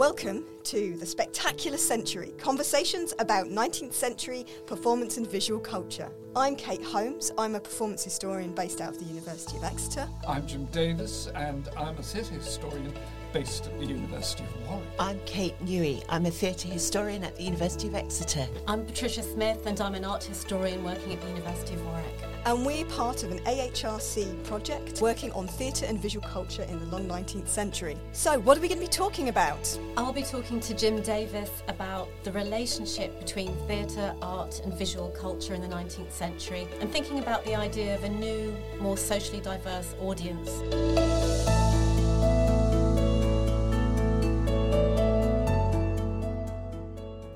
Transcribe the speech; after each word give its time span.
Welcome 0.00 0.46
to 0.62 0.96
the 0.96 1.04
Spectacular 1.04 1.76
Century 1.76 2.32
Conversations 2.38 3.12
about 3.18 3.48
19th 3.48 3.92
Century 3.92 4.46
Performance 4.64 5.18
and 5.18 5.30
Visual 5.30 5.60
Culture. 5.60 6.10
I'm 6.34 6.56
Kate 6.56 6.82
Holmes. 6.82 7.30
I'm 7.36 7.54
a 7.54 7.60
performance 7.60 8.02
historian 8.02 8.54
based 8.54 8.80
out 8.80 8.94
of 8.94 8.98
the 8.98 9.04
University 9.04 9.58
of 9.58 9.64
Exeter. 9.64 10.08
I'm 10.26 10.46
Jim 10.46 10.64
Davis, 10.72 11.28
and 11.34 11.68
I'm 11.76 11.98
a 11.98 12.02
theatre 12.02 12.36
historian 12.36 12.94
based 13.34 13.66
at 13.66 13.78
the 13.78 13.84
University 13.84 14.44
of 14.44 14.70
Warwick. 14.70 14.88
I'm 14.98 15.20
Kate 15.26 15.62
Newey. 15.66 16.02
I'm 16.08 16.24
a 16.24 16.30
theatre 16.30 16.68
historian 16.68 17.22
at 17.22 17.36
the 17.36 17.42
University 17.42 17.86
of 17.88 17.94
Exeter. 17.94 18.48
I'm 18.66 18.86
Patricia 18.86 19.22
Smyth, 19.22 19.66
and 19.66 19.78
I'm 19.82 19.94
an 19.94 20.06
art 20.06 20.24
historian 20.24 20.82
working 20.82 21.12
at 21.12 21.20
the 21.20 21.28
University 21.28 21.74
of 21.74 21.84
Warwick. 21.84 22.29
And 22.46 22.64
we're 22.64 22.86
part 22.86 23.22
of 23.22 23.30
an 23.32 23.38
AHRC 23.40 24.44
project 24.44 25.02
working 25.02 25.30
on 25.32 25.46
theatre 25.46 25.84
and 25.84 25.98
visual 26.00 26.26
culture 26.26 26.62
in 26.62 26.78
the 26.80 26.86
long 26.86 27.06
19th 27.06 27.48
century. 27.48 27.98
So, 28.12 28.40
what 28.40 28.56
are 28.56 28.62
we 28.62 28.68
going 28.68 28.80
to 28.80 28.86
be 28.86 28.90
talking 28.90 29.28
about? 29.28 29.78
I'll 29.98 30.12
be 30.12 30.22
talking 30.22 30.58
to 30.60 30.74
Jim 30.74 31.02
Davis 31.02 31.50
about 31.68 32.08
the 32.24 32.32
relationship 32.32 33.18
between 33.18 33.54
theatre, 33.66 34.14
art, 34.22 34.62
and 34.64 34.72
visual 34.72 35.10
culture 35.10 35.52
in 35.52 35.60
the 35.60 35.68
19th 35.68 36.12
century, 36.12 36.66
and 36.80 36.90
thinking 36.90 37.18
about 37.18 37.44
the 37.44 37.54
idea 37.54 37.94
of 37.94 38.04
a 38.04 38.08
new, 38.08 38.56
more 38.80 38.96
socially 38.96 39.40
diverse 39.42 39.94
audience. 40.00 40.48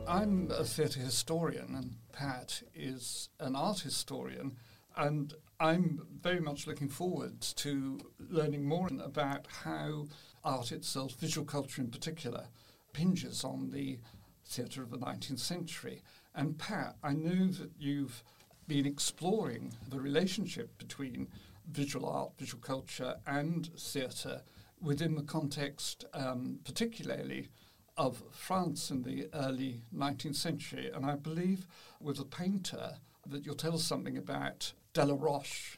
I'm 0.08 0.50
a 0.50 0.64
theatre 0.64 1.00
historian, 1.00 1.74
and 1.74 1.96
Pat 2.12 2.62
is 2.74 3.28
an 3.38 3.54
art 3.54 3.80
historian. 3.80 4.56
And 4.96 5.34
I'm 5.60 6.06
very 6.22 6.40
much 6.40 6.66
looking 6.66 6.88
forward 6.88 7.40
to 7.40 7.98
learning 8.18 8.64
more 8.64 8.88
about 9.02 9.46
how 9.64 10.06
art 10.44 10.72
itself, 10.72 11.14
visual 11.14 11.46
culture 11.46 11.80
in 11.80 11.90
particular, 11.90 12.48
hinges 12.94 13.44
on 13.44 13.70
the 13.70 13.98
theatre 14.44 14.82
of 14.82 14.90
the 14.90 14.98
19th 14.98 15.40
century. 15.40 16.02
And 16.34 16.58
Pat, 16.58 16.96
I 17.02 17.12
know 17.12 17.48
that 17.48 17.70
you've 17.78 18.22
been 18.66 18.86
exploring 18.86 19.72
the 19.88 20.00
relationship 20.00 20.76
between 20.78 21.28
visual 21.70 22.08
art, 22.08 22.32
visual 22.38 22.62
culture, 22.62 23.16
and 23.26 23.70
theatre 23.78 24.42
within 24.80 25.14
the 25.14 25.22
context, 25.22 26.04
um, 26.12 26.60
particularly 26.64 27.48
of 27.96 28.22
France 28.30 28.90
in 28.90 29.02
the 29.02 29.28
early 29.32 29.80
19th 29.94 30.36
century. 30.36 30.90
And 30.92 31.06
I 31.06 31.14
believe 31.14 31.66
with 32.00 32.18
a 32.18 32.24
painter 32.24 32.94
that 33.26 33.46
you'll 33.46 33.54
tell 33.54 33.74
us 33.74 33.84
something 33.84 34.18
about 34.18 34.72
Delaroche. 34.94 35.76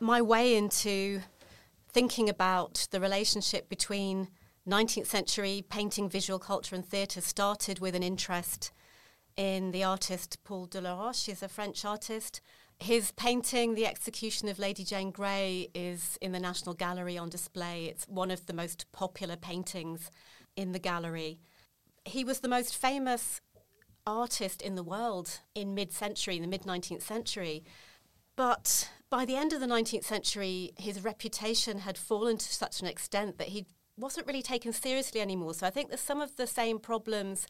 My 0.00 0.22
way 0.22 0.56
into 0.56 1.20
thinking 1.92 2.28
about 2.28 2.88
the 2.90 3.00
relationship 3.00 3.68
between 3.68 4.28
19th 4.66 5.06
century 5.06 5.64
painting, 5.68 6.08
visual 6.08 6.38
culture, 6.38 6.74
and 6.74 6.86
theatre 6.86 7.20
started 7.20 7.80
with 7.80 7.94
an 7.94 8.02
interest 8.02 8.72
in 9.36 9.72
the 9.72 9.84
artist 9.84 10.38
Paul 10.44 10.66
Delaroche. 10.66 11.26
He's 11.26 11.42
a 11.42 11.48
French 11.48 11.84
artist. 11.84 12.40
His 12.78 13.12
painting, 13.12 13.74
The 13.74 13.86
Execution 13.86 14.48
of 14.48 14.58
Lady 14.58 14.84
Jane 14.84 15.10
Grey, 15.10 15.68
is 15.74 16.18
in 16.20 16.32
the 16.32 16.40
National 16.40 16.74
Gallery 16.74 17.18
on 17.18 17.28
display. 17.28 17.86
It's 17.86 18.04
one 18.08 18.30
of 18.30 18.46
the 18.46 18.52
most 18.52 18.90
popular 18.92 19.36
paintings 19.36 20.10
in 20.56 20.72
the 20.72 20.78
gallery. 20.78 21.38
He 22.04 22.24
was 22.24 22.40
the 22.40 22.48
most 22.48 22.76
famous 22.76 23.40
artist 24.06 24.62
in 24.62 24.74
the 24.74 24.82
world 24.82 25.40
in 25.54 25.74
mid 25.74 25.92
century, 25.92 26.36
in 26.36 26.42
the 26.42 26.48
mid 26.48 26.62
19th 26.62 27.02
century. 27.02 27.64
But 28.36 28.90
by 29.10 29.24
the 29.24 29.36
end 29.36 29.52
of 29.52 29.60
the 29.60 29.66
19th 29.66 30.04
century, 30.04 30.72
his 30.78 31.04
reputation 31.04 31.80
had 31.80 31.98
fallen 31.98 32.38
to 32.38 32.52
such 32.52 32.80
an 32.80 32.86
extent 32.86 33.38
that 33.38 33.48
he 33.48 33.66
wasn't 33.96 34.26
really 34.26 34.42
taken 34.42 34.72
seriously 34.72 35.20
anymore. 35.20 35.54
So 35.54 35.66
I 35.66 35.70
think 35.70 35.88
there's 35.88 36.00
some 36.00 36.20
of 36.20 36.36
the 36.36 36.46
same 36.46 36.78
problems 36.78 37.46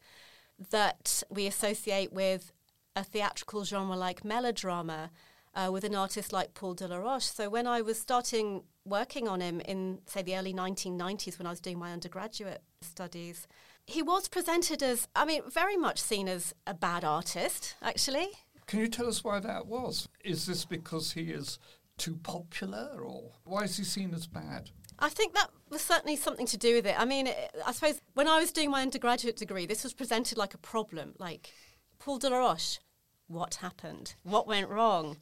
that 0.71 1.23
we 1.29 1.47
associate 1.47 2.11
with 2.11 2.51
a 2.95 3.03
theatrical 3.03 3.63
genre 3.63 3.95
like 3.95 4.23
melodrama 4.23 5.09
uh, 5.55 5.69
with 5.71 5.83
an 5.83 5.95
artist 5.95 6.33
like 6.33 6.53
Paul 6.53 6.75
Delaroche. 6.75 7.33
So 7.33 7.49
when 7.49 7.67
I 7.67 7.81
was 7.81 7.99
starting 7.99 8.63
working 8.85 9.27
on 9.27 9.39
him 9.39 9.61
in, 9.61 9.99
say, 10.05 10.21
the 10.21 10.35
early 10.35 10.53
1990s 10.53 11.37
when 11.37 11.47
I 11.47 11.51
was 11.51 11.61
doing 11.61 11.79
my 11.79 11.91
undergraduate 11.91 12.61
studies, 12.81 13.47
he 13.85 14.01
was 14.01 14.27
presented 14.27 14.81
as, 14.81 15.07
I 15.15 15.25
mean, 15.25 15.41
very 15.49 15.77
much 15.77 15.99
seen 16.01 16.27
as 16.27 16.53
a 16.65 16.73
bad 16.73 17.03
artist, 17.03 17.75
actually. 17.81 18.31
Can 18.67 18.79
you 18.79 18.87
tell 18.87 19.07
us 19.07 19.23
why 19.23 19.39
that 19.39 19.67
was? 19.67 20.07
Is 20.23 20.45
this 20.45 20.65
because 20.65 21.13
he 21.13 21.31
is 21.31 21.59
too 21.97 22.15
popular, 22.23 23.01
or 23.01 23.31
why 23.43 23.63
is 23.63 23.77
he 23.77 23.83
seen 23.83 24.13
as 24.13 24.27
bad? 24.27 24.71
I 24.99 25.09
think 25.09 25.33
that 25.33 25.49
was 25.69 25.81
certainly 25.81 26.15
something 26.15 26.45
to 26.47 26.57
do 26.57 26.75
with 26.75 26.85
it. 26.85 26.99
I 26.99 27.05
mean, 27.05 27.29
I 27.65 27.71
suppose 27.71 28.01
when 28.13 28.27
I 28.27 28.39
was 28.39 28.51
doing 28.51 28.71
my 28.71 28.81
undergraduate 28.81 29.35
degree, 29.35 29.65
this 29.65 29.83
was 29.83 29.93
presented 29.93 30.37
like 30.37 30.53
a 30.53 30.59
problem, 30.59 31.13
like 31.17 31.51
Paul 31.99 32.19
Delaroche, 32.19 32.79
what 33.27 33.55
happened? 33.55 34.15
What 34.23 34.47
went 34.47 34.69
wrong? 34.69 35.17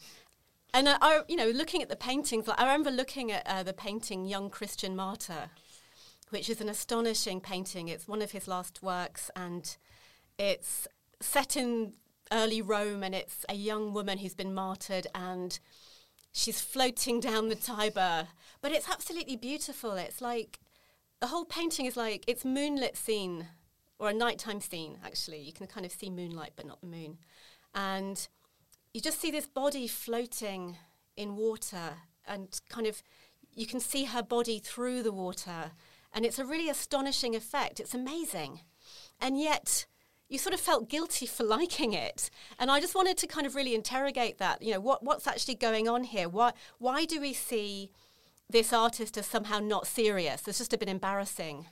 And 0.74 0.88
I, 0.90 1.22
you 1.28 1.36
know, 1.36 1.50
looking 1.50 1.82
at 1.82 1.90
the 1.90 1.96
paintings, 1.96 2.48
like 2.48 2.60
I 2.60 2.64
remember 2.64 2.92
looking 2.92 3.32
at 3.32 3.46
uh, 3.46 3.64
the 3.64 3.74
painting 3.74 4.26
"Young 4.26 4.50
Christian 4.50 4.96
Martyr," 4.96 5.50
which 6.30 6.50
is 6.50 6.62
an 6.62 6.70
astonishing 6.70 7.42
painting. 7.42 7.90
It's 7.90 8.08
one 8.08 8.22
of 8.22 8.32
his 8.32 8.48
last 8.48 8.82
works, 8.82 9.30
and 9.36 9.76
it's 10.38 10.88
set 11.20 11.58
in 11.58 11.94
early 12.32 12.62
Rome, 12.62 13.04
and 13.04 13.14
it's 13.14 13.46
a 13.50 13.56
young 13.56 13.94
woman 13.94 14.20
who's 14.20 14.34
been 14.34 14.54
martyred, 14.54 15.08
and 15.14 15.60
she's 16.32 16.62
floating 16.62 17.20
down 17.20 17.50
the 17.50 17.56
Tiber. 17.56 18.28
But 18.62 18.72
it's 18.72 18.90
absolutely 18.90 19.36
beautiful. 19.36 19.94
It's 19.94 20.22
like 20.22 20.60
the 21.20 21.28
whole 21.28 21.46
painting 21.46 21.86
is 21.86 21.98
like 21.98 22.24
it's 22.28 22.46
moonlit 22.46 22.98
scene 22.98 23.48
or 24.00 24.10
a 24.10 24.14
nighttime 24.14 24.62
scene. 24.62 24.98
Actually, 25.04 25.42
you 25.42 25.54
can 25.54 25.68
kind 25.68 25.86
of 25.86 25.92
see 25.92 26.10
moonlight, 26.10 26.54
but 26.56 26.66
not 26.66 26.82
the 26.82 26.88
moon, 26.88 27.18
and 27.76 28.28
you 28.94 29.02
just 29.02 29.20
see 29.22 29.32
this 29.32 29.48
body 29.48 29.88
floating 29.88 30.78
in 31.16 31.36
water, 31.36 31.98
and 32.28 32.60
kind 32.70 32.88
of 32.88 33.04
you 33.54 33.66
can 33.66 33.80
see 33.80 34.06
her 34.06 34.24
body 34.24 34.60
through 34.60 35.04
the 35.04 35.12
water, 35.12 35.72
and 36.14 36.26
it's 36.26 36.40
a 36.40 36.46
really 36.46 36.70
astonishing 36.70 37.36
effect. 37.36 37.80
It's 37.80 37.94
amazing, 37.94 38.62
and 39.20 39.40
yet 39.40 39.86
you 40.32 40.38
sort 40.38 40.54
of 40.54 40.62
felt 40.62 40.90
guilty 40.90 41.26
for 41.26 41.44
liking 41.44 41.92
it. 41.92 42.30
And 42.58 42.72
I 42.72 42.80
just 42.80 42.96
wanted 42.96 43.18
to 43.18 43.28
kind 43.28 43.46
of 43.46 43.54
really 43.54 43.76
interrogate 43.76 44.38
that. 44.38 44.62
You 44.62 44.74
know, 44.74 44.80
what, 44.80 45.04
what's 45.04 45.28
actually 45.28 45.56
going 45.56 45.90
on 45.90 46.06
here? 46.06 46.30
Why, 46.30 46.54
why 46.80 47.04
do 47.04 47.20
we 47.20 47.34
see 47.34 47.92
this 48.50 48.72
artist 48.72 49.18
as 49.18 49.26
somehow 49.26 49.60
not 49.60 49.88
serious? 49.88 50.48
It's 50.48 50.60
just 50.60 50.72
a 50.72 50.78
bit 50.78 50.88
embarrassing. 50.88 51.68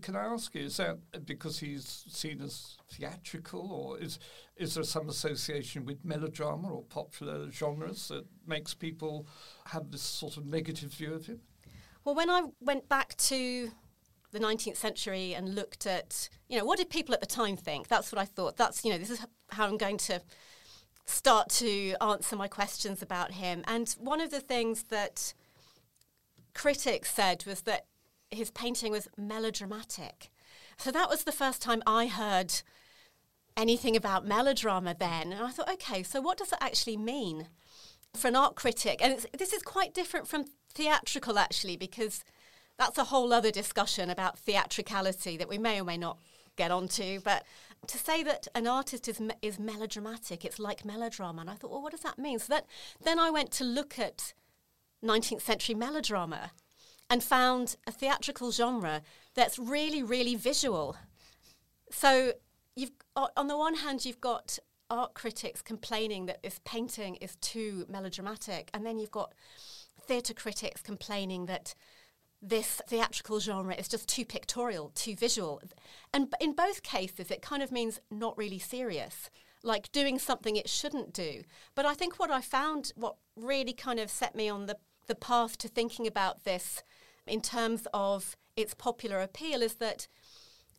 Can 0.00 0.16
I 0.16 0.24
ask 0.24 0.54
you, 0.54 0.64
is 0.64 0.78
that 0.78 0.98
because 1.26 1.60
he's 1.60 2.04
seen 2.08 2.40
as 2.40 2.78
theatrical, 2.90 3.70
or 3.70 3.98
is 3.98 4.18
is 4.56 4.74
there 4.74 4.82
some 4.82 5.08
association 5.08 5.84
with 5.84 6.04
melodrama 6.04 6.68
or 6.68 6.82
popular 6.82 7.50
genres 7.52 8.08
that 8.08 8.24
makes 8.46 8.74
people 8.74 9.28
have 9.66 9.92
this 9.92 10.02
sort 10.02 10.38
of 10.38 10.46
negative 10.46 10.92
view 10.94 11.14
of 11.14 11.26
him? 11.26 11.40
Well, 12.04 12.16
when 12.16 12.30
I 12.30 12.46
went 12.60 12.88
back 12.88 13.16
to 13.18 13.70
the 14.32 14.38
19th 14.38 14.76
century 14.76 15.34
and 15.34 15.54
looked 15.54 15.86
at, 15.86 16.28
you 16.48 16.58
know, 16.58 16.64
what 16.64 16.78
did 16.78 16.90
people 16.90 17.14
at 17.14 17.20
the 17.20 17.26
time 17.26 17.56
think? 17.56 17.88
That's 17.88 18.12
what 18.12 18.20
I 18.20 18.24
thought. 18.24 18.56
That's, 18.56 18.84
you 18.84 18.90
know, 18.90 18.98
this 18.98 19.10
is 19.10 19.24
how 19.50 19.66
I'm 19.66 19.76
going 19.76 19.98
to 19.98 20.20
start 21.04 21.48
to 21.48 21.94
answer 22.00 22.36
my 22.36 22.48
questions 22.48 23.02
about 23.02 23.32
him. 23.32 23.64
And 23.66 23.94
one 23.98 24.20
of 24.20 24.30
the 24.30 24.40
things 24.40 24.84
that 24.84 25.34
critics 26.54 27.12
said 27.12 27.44
was 27.46 27.62
that 27.62 27.86
his 28.30 28.50
painting 28.50 28.92
was 28.92 29.08
melodramatic. 29.16 30.30
So 30.76 30.90
that 30.92 31.08
was 31.08 31.24
the 31.24 31.32
first 31.32 31.60
time 31.60 31.82
I 31.86 32.06
heard 32.06 32.62
anything 33.56 33.96
about 33.96 34.26
melodrama 34.26 34.94
then. 34.98 35.32
And 35.32 35.42
I 35.42 35.50
thought, 35.50 35.72
okay, 35.74 36.02
so 36.02 36.20
what 36.20 36.38
does 36.38 36.50
that 36.50 36.62
actually 36.62 36.96
mean 36.96 37.48
for 38.14 38.28
an 38.28 38.36
art 38.36 38.54
critic? 38.54 39.00
And 39.02 39.26
this 39.36 39.52
is 39.52 39.62
quite 39.62 39.92
different 39.92 40.28
from 40.28 40.44
theatrical, 40.72 41.38
actually, 41.38 41.76
because 41.76 42.24
that's 42.80 42.96
a 42.96 43.04
whole 43.04 43.30
other 43.34 43.50
discussion 43.50 44.08
about 44.08 44.38
theatricality 44.38 45.36
that 45.36 45.50
we 45.50 45.58
may 45.58 45.78
or 45.78 45.84
may 45.84 45.98
not 45.98 46.18
get 46.56 46.70
onto. 46.70 47.20
But 47.20 47.44
to 47.88 47.98
say 47.98 48.22
that 48.22 48.48
an 48.54 48.66
artist 48.66 49.06
is 49.06 49.20
is 49.42 49.58
melodramatic, 49.58 50.46
it's 50.46 50.58
like 50.58 50.82
melodrama, 50.82 51.42
and 51.42 51.50
I 51.50 51.56
thought, 51.56 51.70
well, 51.70 51.82
what 51.82 51.92
does 51.92 52.00
that 52.00 52.18
mean? 52.18 52.38
So 52.38 52.54
that 52.54 52.64
then 53.04 53.18
I 53.18 53.28
went 53.28 53.50
to 53.52 53.64
look 53.64 53.98
at 53.98 54.32
19th 55.04 55.42
century 55.42 55.74
melodrama 55.74 56.52
and 57.10 57.22
found 57.22 57.76
a 57.86 57.92
theatrical 57.92 58.50
genre 58.50 59.02
that's 59.34 59.58
really, 59.58 60.02
really 60.02 60.34
visual. 60.34 60.96
So 61.90 62.32
you've 62.76 62.92
on 63.14 63.46
the 63.48 63.58
one 63.58 63.74
hand 63.74 64.06
you've 64.06 64.22
got 64.22 64.58
art 64.88 65.12
critics 65.12 65.60
complaining 65.60 66.24
that 66.26 66.42
this 66.42 66.60
painting 66.64 67.16
is 67.16 67.36
too 67.36 67.84
melodramatic, 67.90 68.70
and 68.72 68.86
then 68.86 68.98
you've 68.98 69.10
got 69.10 69.34
theatre 70.06 70.32
critics 70.32 70.80
complaining 70.80 71.44
that 71.44 71.74
this 72.42 72.80
theatrical 72.88 73.38
genre 73.40 73.74
is 73.74 73.88
just 73.88 74.08
too 74.08 74.24
pictorial, 74.24 74.90
too 74.94 75.14
visual. 75.14 75.60
And 76.12 76.32
in 76.40 76.54
both 76.54 76.82
cases, 76.82 77.30
it 77.30 77.42
kind 77.42 77.62
of 77.62 77.70
means 77.70 78.00
not 78.10 78.38
really 78.38 78.58
serious, 78.58 79.30
like 79.62 79.92
doing 79.92 80.18
something 80.18 80.56
it 80.56 80.68
shouldn't 80.68 81.12
do. 81.12 81.42
But 81.74 81.84
I 81.84 81.94
think 81.94 82.18
what 82.18 82.30
I 82.30 82.40
found, 82.40 82.92
what 82.96 83.16
really 83.36 83.74
kind 83.74 84.00
of 84.00 84.10
set 84.10 84.34
me 84.34 84.48
on 84.48 84.66
the, 84.66 84.76
the 85.06 85.14
path 85.14 85.58
to 85.58 85.68
thinking 85.68 86.06
about 86.06 86.44
this 86.44 86.82
in 87.26 87.42
terms 87.42 87.86
of 87.92 88.36
its 88.56 88.74
popular 88.74 89.20
appeal, 89.20 89.60
is 89.60 89.74
that 89.74 90.08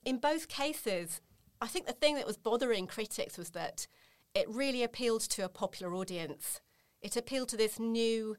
in 0.03 0.17
both 0.17 0.47
cases, 0.47 1.21
I 1.61 1.67
think 1.67 1.85
the 1.85 1.93
thing 1.93 2.15
that 2.15 2.25
was 2.25 2.37
bothering 2.37 2.87
critics 2.87 3.37
was 3.37 3.51
that 3.51 3.85
it 4.33 4.49
really 4.49 4.81
appealed 4.81 5.21
to 5.21 5.45
a 5.45 5.49
popular 5.49 5.93
audience. 5.93 6.59
It 7.01 7.15
appealed 7.15 7.49
to 7.49 7.57
this 7.57 7.79
new 7.79 8.37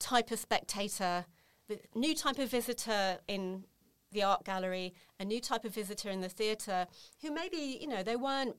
type 0.00 0.32
of 0.32 0.40
spectator, 0.40 1.26
the 1.68 1.80
new 1.94 2.14
type 2.14 2.38
of 2.38 2.50
visitor 2.50 3.18
in 3.28 3.64
the 4.12 4.22
art 4.22 4.44
gallery, 4.44 4.94
a 5.18 5.24
new 5.24 5.40
type 5.40 5.64
of 5.64 5.74
visitor 5.74 6.08
in 6.08 6.20
the 6.20 6.28
theatre 6.28 6.86
who 7.22 7.32
maybe, 7.32 7.78
you 7.80 7.86
know, 7.86 8.02
they 8.02 8.16
weren't 8.16 8.56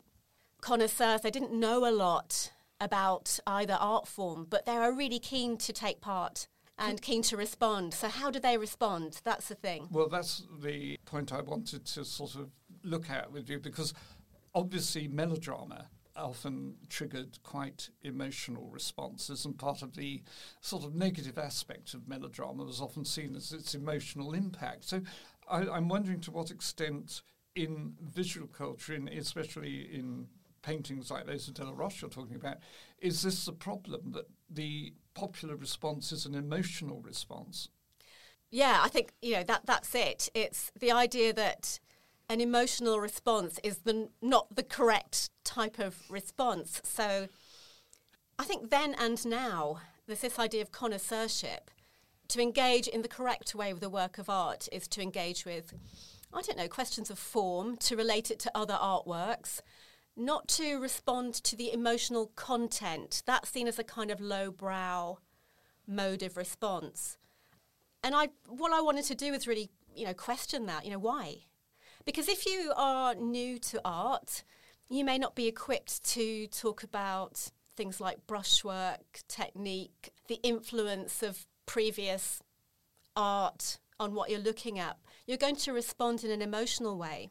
connoisseurs, 0.62 1.22
they 1.22 1.31
didn't 1.31 1.54
know 1.54 1.88
a 1.88 1.92
lot 1.92 2.52
about 2.80 3.40
either 3.48 3.78
art 3.80 4.07
form, 4.07 4.46
but 4.50 4.66
they 4.66 4.74
are 4.74 4.94
really 4.94 5.19
keen 5.19 5.57
to 5.57 5.72
take 5.72 6.02
part 6.02 6.48
and 6.78 7.02
keen 7.02 7.22
to 7.22 7.38
respond. 7.38 7.94
So, 7.94 8.10
how 8.10 8.30
do 8.30 8.40
they 8.40 8.57
respond? 8.57 9.22
That's 9.24 9.48
the 9.48 9.56
thing. 9.56 9.88
Well, 9.92 10.10
that's 10.10 10.44
the 10.62 10.98
point 11.06 11.31
I 11.31 11.42
wanted 11.42 11.86
to 11.86 12.04
sort 12.04 12.36
of 12.36 12.50
look 12.84 13.10
at 13.10 13.31
with 13.31 13.50
you 13.50 13.60
because 13.60 13.94
obviously 14.54 15.07
melodrama 15.07 15.90
often 16.15 16.75
triggered 16.89 17.38
quite 17.44 17.89
emotional 18.01 18.69
responses, 18.69 19.45
and 19.45 19.57
part 19.57 19.81
of 19.81 19.95
the 19.95 20.23
sort 20.62 20.83
of 20.83 20.95
negative 20.95 21.38
aspect 21.38 21.94
of 21.94 22.07
melodrama 22.07 22.63
was 22.63 22.81
often 22.81 23.06
seen 23.06 23.35
as 23.35 23.51
its 23.51 23.75
emotional 23.75 24.33
impact. 24.33 24.85
So, 24.85 25.01
I, 25.50 25.67
I'm 25.67 25.89
wondering 25.89 26.21
to 26.21 26.31
what 26.31 26.51
extent 26.51 27.21
in 27.56 27.95
visual 28.01 28.47
culture, 28.47 28.94
in, 28.94 29.07
especially 29.07 29.81
in 29.94 30.27
paintings 30.62 31.12
like 31.12 31.25
those 31.25 31.47
of 31.47 31.53
Delaroche 31.53 32.01
you're 32.01 32.09
talking 32.09 32.35
about, 32.35 32.57
is 33.00 33.21
this 33.21 33.45
the 33.45 33.53
problem 33.53 34.11
that 34.13 34.25
the 34.50 34.94
popular 35.13 35.56
response 35.56 36.11
is 36.11 36.25
an 36.25 36.35
emotional 36.35 37.01
response? 37.01 37.69
Yeah, 38.51 38.79
I 38.83 38.89
think 38.89 39.11
you 39.21 39.35
know 39.35 39.44
that 39.44 39.65
that's 39.65 39.94
it. 39.95 40.29
It's 40.33 40.71
the 40.79 40.91
idea 40.91 41.33
that 41.33 41.79
an 42.30 42.42
emotional 42.42 43.00
response 43.00 43.60
is 43.63 43.80
the 43.80 44.10
not 44.22 44.56
the 44.56 44.63
correct 44.63 45.30
type 45.44 45.80
of 45.80 45.98
response. 46.10 46.81
So 46.83 47.27
I 48.39 48.44
think 48.44 48.69
then 48.69 48.95
and 49.00 49.24
now 49.25 49.81
there's 50.07 50.22
this 50.22 50.39
idea 50.39 50.62
of 50.62 50.72
connoisseurship. 50.72 51.72
To 52.30 52.42
engage 52.42 52.88
in 52.88 53.04
the 53.04 53.07
correct 53.07 53.54
way 53.54 53.72
with 53.72 53.83
a 53.83 53.89
work 53.89 54.18
of 54.18 54.30
art 54.30 54.68
is 54.72 54.88
to 54.89 55.01
engage 55.01 55.45
with, 55.45 55.74
I 56.33 56.42
don't 56.42 56.57
know, 56.57 56.68
questions 56.68 57.12
of 57.12 57.19
form, 57.19 57.77
to 57.77 57.95
relate 57.95 58.31
it 58.31 58.39
to 58.39 58.51
other 58.56 58.74
artworks, 58.74 59.62
not 60.18 60.48
to 60.50 60.80
respond 60.80 61.36
to 61.36 61.56
the 61.56 61.71
emotional 61.71 62.31
content. 62.36 63.21
That's 63.28 63.50
seen 63.50 63.68
as 63.68 63.78
a 63.78 63.83
kind 63.83 64.10
of 64.10 64.19
lowbrow 64.19 65.19
mode 65.88 66.24
of 66.24 66.36
response. 66.36 67.18
And 68.04 68.16
I, 68.16 68.30
what 68.48 68.71
I 68.71 68.81
wanted 68.81 69.06
to 69.06 69.16
do 69.16 69.31
was 69.31 69.48
really, 69.48 69.69
you 69.95 70.06
know, 70.06 70.13
question 70.16 70.66
that. 70.66 70.83
You 70.83 70.92
know, 70.92 71.00
why? 71.00 71.42
Because 72.06 72.30
if 72.30 72.46
you 72.46 72.72
are 72.75 73.16
new 73.16 73.57
to 73.60 73.81
art, 73.84 74.44
you 74.90 75.04
may 75.04 75.18
not 75.18 75.36
be 75.36 75.48
equipped 75.48 76.04
to 76.12 76.48
talk 76.48 76.84
about 76.84 77.52
things 77.75 78.00
like 78.00 78.28
brushwork, 78.28 79.22
technique, 79.28 80.12
the 80.28 80.40
influence 80.44 81.24
of 81.24 81.46
previous 81.66 82.42
art 83.16 83.80
on 84.00 84.13
what 84.13 84.30
you're 84.30 84.40
looking 84.40 84.78
at. 84.78 84.98
You're 85.25 85.38
going 85.38 85.56
to 85.57 85.74
respond 85.74 86.24
in 86.24 86.31
an 86.31 86.42
emotional 86.42 86.98
way. 86.98 87.30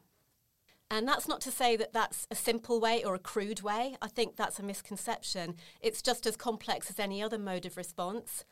And 0.91 1.07
that's 1.07 1.27
not 1.27 1.41
to 1.41 1.51
say 1.51 1.75
that 1.77 1.93
that's 1.93 2.27
a 2.29 2.35
simple 2.35 2.79
way 2.79 3.03
or 3.03 3.15
a 3.15 3.19
crude 3.19 3.61
way. 3.61 3.95
I 4.01 4.07
think 4.07 4.35
that's 4.35 4.59
a 4.59 4.63
misconception. 4.63 5.55
It's 5.81 6.01
just 6.01 6.27
as 6.27 6.37
complex 6.37 6.89
as 6.89 6.99
any 6.99 7.23
other 7.23 7.39
mode 7.39 7.65
of 7.65 7.77
response. 7.77 8.43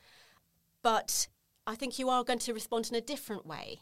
But 0.82 1.28
I 1.68 1.76
think 1.76 2.00
you 2.00 2.10
are 2.10 2.24
going 2.24 2.40
to 2.40 2.54
respond 2.54 2.90
in 2.90 2.96
a 2.96 3.02
different 3.02 3.46
way. 3.46 3.82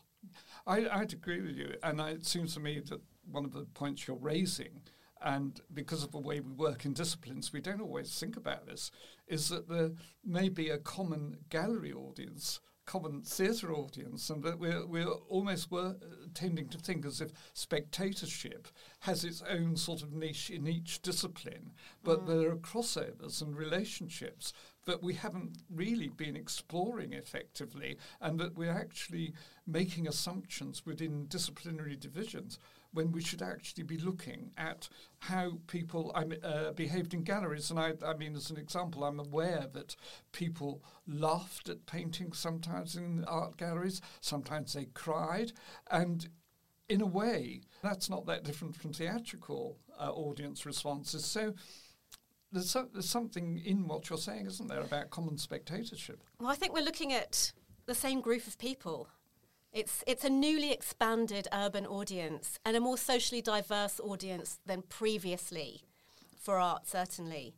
I, 0.66 0.88
I'd 0.90 1.14
agree 1.14 1.42
with 1.42 1.56
you. 1.56 1.76
And 1.84 2.00
it 2.00 2.26
seems 2.26 2.54
to 2.56 2.60
me 2.60 2.80
that 2.90 3.02
one 3.30 3.46
of 3.46 3.54
the 3.54 3.66
points 3.74 4.08
you're 4.08 4.18
raising, 4.18 4.82
and 5.22 5.60
because 5.74 6.04
of 6.04 6.12
the 6.12 6.20
way 6.20 6.40
we 6.40 6.52
work 6.52 6.86
in 6.86 6.94
disciplines, 6.94 7.54
we 7.54 7.62
don't 7.62 7.82
always 7.82 8.18
think 8.20 8.38
about 8.38 8.66
this, 8.66 8.92
is 9.28 9.50
that 9.50 9.70
there 9.70 9.92
may 10.26 10.50
be 10.50 10.70
a 10.70 10.78
common 10.78 11.38
gallery 11.50 11.94
audience 11.94 12.60
common 12.86 13.22
theatre 13.22 13.74
audience, 13.74 14.30
and 14.30 14.44
that 14.44 14.60
we're, 14.60 14.86
we're 14.86 15.12
almost 15.30 15.72
were 15.72 15.96
tending 16.34 16.68
to 16.68 16.78
think 16.78 17.06
as 17.06 17.22
if 17.22 17.32
spectatorship 17.54 18.68
has 19.02 19.24
its 19.24 19.42
own 19.50 19.78
sort 19.78 20.02
of 20.02 20.12
niche 20.12 20.50
in 20.50 20.68
each 20.68 21.02
discipline, 21.02 21.72
but 22.04 22.26
mm. 22.26 22.28
there 22.28 22.52
are 22.52 22.58
crossovers 22.58 23.42
and 23.42 23.56
relationships 23.56 24.52
that 24.86 25.04
we 25.04 25.14
haven't 25.14 25.58
really 25.70 26.10
been 26.10 26.36
exploring 26.36 27.14
effectively, 27.14 27.98
and 28.20 28.40
that 28.40 28.58
we're 28.58 28.72
actually 28.72 29.34
making 29.68 30.08
assumptions 30.08 30.86
within 30.86 31.26
disciplinary 31.28 31.96
divisions 31.96 32.58
when 32.94 33.12
we 33.12 33.22
should 33.22 33.42
actually 33.42 33.84
be 33.84 33.98
looking 33.98 34.52
at 34.58 34.90
how 35.20 35.54
people 35.68 36.14
uh, 36.44 36.72
behaved 36.72 37.14
in 37.14 37.24
galleries. 37.24 37.70
And 37.70 37.80
I, 37.80 37.94
I, 38.06 38.16
mean, 38.16 38.36
as 38.36 38.50
an 38.50 38.58
example, 38.58 39.04
I'm 39.04 39.20
aware 39.20 39.68
that 39.74 39.96
people 40.32 40.84
laughed 41.08 41.70
at 41.70 41.86
paintings 41.86 42.38
sometimes 42.38 42.96
in 42.96 43.24
art 43.26 43.58
galleries, 43.58 44.02
sometimes 44.20 44.74
they 44.74 44.86
cried. 44.94 45.54
And 45.90 46.28
in 46.90 47.02
a 47.02 47.06
way, 47.06 47.62
that's 47.82 48.10
not 48.10 48.26
that 48.26 48.44
different 48.44 48.76
from 48.76 48.92
theatrical 48.92 49.78
uh, 49.98 50.12
audience 50.12 50.66
responses. 50.66 51.24
So 51.24 51.54
there's, 52.52 52.70
so, 52.70 52.88
there's 52.92 53.10
something 53.10 53.62
in 53.64 53.88
what 53.88 54.10
you're 54.10 54.18
saying, 54.18 54.46
isn't 54.46 54.68
there, 54.68 54.82
about 54.82 55.10
common 55.10 55.38
spectatorship? 55.38 56.24
Well, 56.40 56.50
I 56.50 56.56
think 56.56 56.74
we're 56.74 56.84
looking 56.84 57.14
at 57.14 57.54
the 57.86 57.96
same 57.96 58.22
group 58.22 58.48
of 58.48 58.58
people 58.58 59.08
it's, 59.74 60.04
it's 60.06 60.26
a 60.26 60.30
newly 60.30 60.72
expanded 60.72 61.48
urban 61.54 61.86
audience 61.86 62.60
and 62.66 62.76
a 62.76 62.82
more 62.82 62.98
socially 62.98 63.42
diverse 63.42 64.00
audience 64.02 64.60
than 64.66 64.82
previously 64.82 65.84
for 66.38 66.60
art, 66.60 66.88
certainly. 66.88 67.56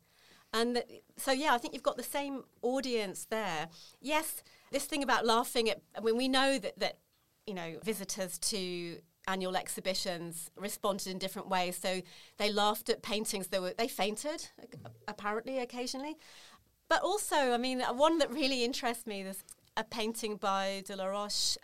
And 0.53 0.83
so, 1.17 1.31
yeah, 1.31 1.55
I 1.55 1.57
think 1.57 1.73
you've 1.73 1.81
got 1.81 1.97
the 1.97 2.03
same 2.03 2.43
audience 2.61 3.25
there. 3.25 3.67
Yes, 3.99 4.43
this 4.71 4.85
thing 4.85 5.01
about 5.01 5.25
laughing 5.25 5.69
at, 5.69 5.81
I 5.97 6.01
mean, 6.01 6.15
we 6.15 6.27
know 6.27 6.59
that, 6.59 6.77
that 6.79 6.99
you 7.47 7.55
know, 7.55 7.79
visitors 7.83 8.37
to 8.37 8.97
annual 9.27 9.55
exhibitions 9.55 10.49
responded 10.57 11.07
in 11.07 11.17
different 11.17 11.49
ways. 11.49 11.77
So 11.77 12.01
they 12.37 12.51
laughed 12.51 12.89
at 12.89 13.01
paintings, 13.01 13.47
they, 13.47 13.59
were, 13.59 13.73
they 13.77 13.87
fainted, 13.87 14.49
apparently, 15.07 15.59
occasionally. 15.59 16.17
But 16.89 17.01
also, 17.01 17.35
I 17.35 17.57
mean, 17.57 17.81
one 17.81 18.17
that 18.19 18.31
really 18.31 18.63
interests 18.63 19.07
me 19.07 19.21
is 19.21 19.43
a 19.77 19.83
painting 19.83 20.35
by 20.37 20.83
Delaroche 20.85 21.57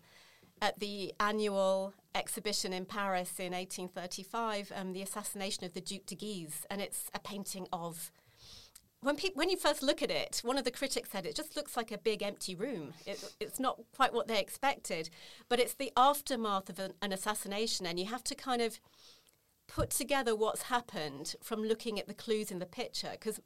at 0.62 0.80
the 0.80 1.14
annual 1.20 1.94
exhibition 2.16 2.74
in 2.74 2.86
Paris 2.86 3.40
in 3.40 3.54
1835, 3.54 4.72
um, 4.76 4.94
the 4.94 5.02
assassination 5.02 5.64
of 5.64 5.74
the 5.74 5.82
Duc 5.82 6.06
de 6.06 6.16
Guise, 6.16 6.66
and 6.70 6.82
it's 6.82 7.10
a 7.14 7.20
painting 7.20 7.68
of. 7.72 8.12
When, 9.02 9.16
pe- 9.16 9.30
when 9.34 9.50
you 9.50 9.58
first 9.58 9.82
look 9.82 10.02
at 10.02 10.12
it, 10.12 10.42
one 10.44 10.58
of 10.58 10.66
the 10.66 10.72
critics 10.72 11.12
said 11.12 11.26
it 11.26 11.36
just 11.36 11.56
looks 11.56 11.78
like 11.78 11.92
a 11.92 11.98
big 11.98 12.22
empty 12.22 12.54
room. 12.54 12.94
It, 13.06 13.34
it's 13.40 13.60
not 13.60 13.80
quite 13.96 14.14
what 14.14 14.28
they 14.28 14.40
expected, 14.40 15.10
but 15.48 15.60
it's 15.60 15.74
the 15.74 15.94
aftermath 15.96 16.70
of 16.70 16.80
an, 16.80 16.94
an 17.02 17.14
assassination, 17.14 17.86
and 17.86 17.98
you 17.98 18.08
have 18.08 18.24
to 18.26 18.36
kind 18.36 18.62
of 18.62 18.80
put 19.68 19.90
together 19.90 20.36
what's 20.36 20.64
happened 20.64 21.36
from 21.42 21.64
looking 21.64 22.00
at 22.00 22.08
the 22.08 22.14
clues 22.14 22.52
in 22.52 22.60
the 22.60 22.66
picture 22.66 23.12
because 23.12 23.40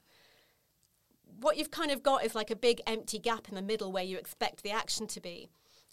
what 1.39 1.57
you've 1.57 1.71
kind 1.71 1.91
of 1.91 2.01
got 2.01 2.23
is 2.23 2.33
like 2.33 2.49
a 2.49 2.55
big 2.55 2.81
empty 2.87 3.19
gap 3.19 3.49
in 3.49 3.55
the 3.55 3.61
middle 3.61 3.91
where 3.91 4.03
you 4.03 4.17
expect 4.17 4.63
the 4.63 4.71
action 4.71 5.05
to 5.07 5.19
be. 5.19 5.49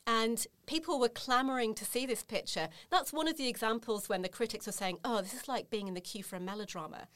And 0.07 0.47
people 0.67 0.99
were 0.99 1.09
clamoring 1.09 1.75
to 1.75 1.85
see 1.85 2.07
this 2.07 2.23
picture. 2.23 2.69
That's 2.91 3.13
one 3.13 3.29
of 3.29 3.37
the 3.37 3.49
examples 3.49 4.09
when 4.09 4.23
the 4.23 4.29
critics 4.29 4.67
were 4.67 4.73
saying, 4.73 4.99
oh, 5.05 5.21
this 5.21 5.35
is 5.35 5.49
like 5.49 5.71
being 5.71 5.89
in 5.89 5.95
the 5.95 6.01
queue 6.01 6.23
for 6.23 6.37
a 6.37 6.41
melodrama. 6.41 7.09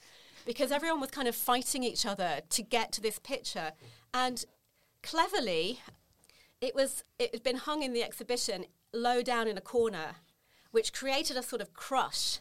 Because 0.44 0.70
everyone 0.70 1.00
was 1.00 1.10
kind 1.10 1.28
of 1.28 1.34
fighting 1.34 1.82
each 1.82 2.04
other 2.04 2.40
to 2.50 2.62
get 2.62 2.92
to 2.92 3.00
this 3.00 3.18
picture. 3.18 3.72
And 4.12 4.44
cleverly, 5.02 5.80
it 6.60 6.74
was 6.74 7.04
it 7.18 7.32
had 7.32 7.42
been 7.42 7.56
hung 7.56 7.82
in 7.82 7.92
the 7.92 8.02
exhibition 8.02 8.66
low 8.92 9.22
down 9.22 9.48
in 9.48 9.58
a 9.58 9.60
corner, 9.60 10.16
which 10.70 10.92
created 10.92 11.36
a 11.36 11.42
sort 11.42 11.62
of 11.62 11.72
crush. 11.74 12.38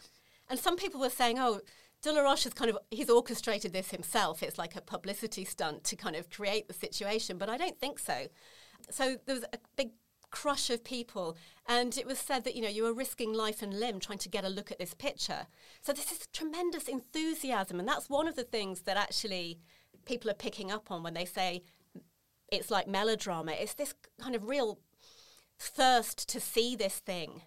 And 0.50 0.60
some 0.60 0.75
people 0.75 1.00
were 1.00 1.10
saying, 1.10 1.39
oh, 1.39 1.62
Delaroche 2.03 2.43
has 2.43 2.53
kind 2.53 2.69
of 2.69 2.77
he's 2.91 3.10
orchestrated 3.10 3.74
this 3.74 3.91
himself. 3.91 4.43
It's 4.43 4.57
like 4.57 4.75
a 4.75 4.81
publicity 4.81 5.45
stunt 5.45 5.83
to 5.86 5.95
kind 5.95 6.15
of 6.15 6.29
create 6.29 6.67
the 6.67 6.74
situation, 6.74 7.38
but 7.38 7.50
I 7.50 7.57
don't 7.57 7.79
think 7.79 8.00
so. 8.00 8.27
So 8.89 9.17
there 9.25 9.36
was 9.36 9.45
a 9.53 9.57
big 9.77 9.91
crush 10.34 10.72
of 10.72 10.84
people. 10.84 11.38
And 11.68 11.96
it 11.98 12.08
was 12.08 12.18
said 12.18 12.44
that, 12.44 12.56
you 12.56 12.62
know, 12.62 12.68
you 12.68 12.84
were 12.84 12.94
risking 12.94 13.34
life 13.34 13.62
and 13.62 13.80
limb 13.80 14.00
trying 14.00 14.18
to 14.18 14.30
get 14.30 14.44
a 14.44 14.50
look 14.50 14.72
at 14.72 14.80
this 14.80 14.96
picture. 14.96 15.46
So 15.80 15.94
this 15.94 16.12
is 16.12 16.28
tremendous 16.34 16.90
enthusiasm. 16.90 17.80
And 17.80 17.88
that's 17.88 18.10
one 18.10 18.28
of 18.28 18.36
the 18.36 18.44
things 18.44 18.82
that 18.82 18.98
actually 18.98 19.60
people 20.06 20.30
are 20.32 20.34
picking 20.34 20.72
up 20.72 20.90
on 20.92 21.04
when 21.04 21.13
they 21.13 21.24
say 21.24 21.62
it's 22.52 22.72
like 22.72 22.88
melodrama. 22.88 23.52
It's 23.54 23.75
this 23.75 23.94
kind 24.20 24.36
of 24.36 24.50
real 24.50 24.80
thirst 25.60 26.28
to 26.30 26.40
see 26.40 26.75
this 26.75 26.98
thing. 26.98 27.44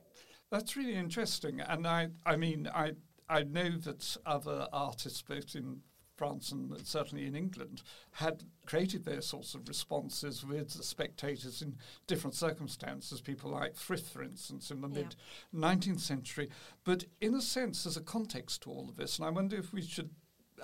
That's 0.51 0.77
really 0.77 0.95
interesting. 0.95 1.61
And 1.61 1.87
I, 1.87 2.09
I 2.25 2.37
mean, 2.37 2.71
I, 2.73 2.93
I 3.29 3.43
know 3.43 3.71
that 3.79 4.17
other 4.25 4.69
artists, 4.73 5.23
both 5.23 5.57
in 5.57 5.81
France 6.17 6.51
and 6.51 6.75
certainly 6.87 7.27
in 7.27 7.37
England 7.37 7.83
had 8.13 8.45
created 8.65 9.05
their 9.05 9.21
sorts 9.21 9.55
of 9.55 9.69
responses 9.69 10.45
with 10.45 10.73
the 10.75 10.83
spectators 10.83 11.61
in 11.63 11.77
different 12.07 12.35
circumstances, 12.35 13.21
people 13.21 13.51
like 13.51 13.77
Frith, 13.77 14.09
for 14.09 14.23
instance, 14.23 14.71
in 14.71 14.81
the 14.81 14.89
Yeah. 14.89 14.95
mid 14.95 15.17
19th 15.53 16.01
century. 16.01 16.49
But 16.85 17.05
in 17.21 17.35
a 17.35 17.43
sense, 17.43 17.85
there's 17.85 17.97
a 17.97 18.03
context 18.03 18.63
to 18.63 18.71
all 18.71 18.89
of 18.89 18.97
this, 18.97 19.19
and 19.19 19.27
I 19.27 19.31
wonder 19.31 19.57
if 19.57 19.73
we 19.73 19.83
should 19.83 20.11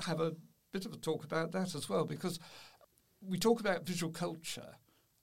have 0.01 0.21
a 0.21 0.37
bit 0.73 0.87
of 0.87 0.93
a 0.93 0.97
talk 0.97 1.23
about 1.25 1.53
that 1.53 1.75
as 1.75 1.89
well, 1.89 2.05
because 2.05 2.39
we 3.21 3.39
talk 3.39 3.61
about 3.61 3.87
visual 3.87 4.13
culture. 4.13 4.77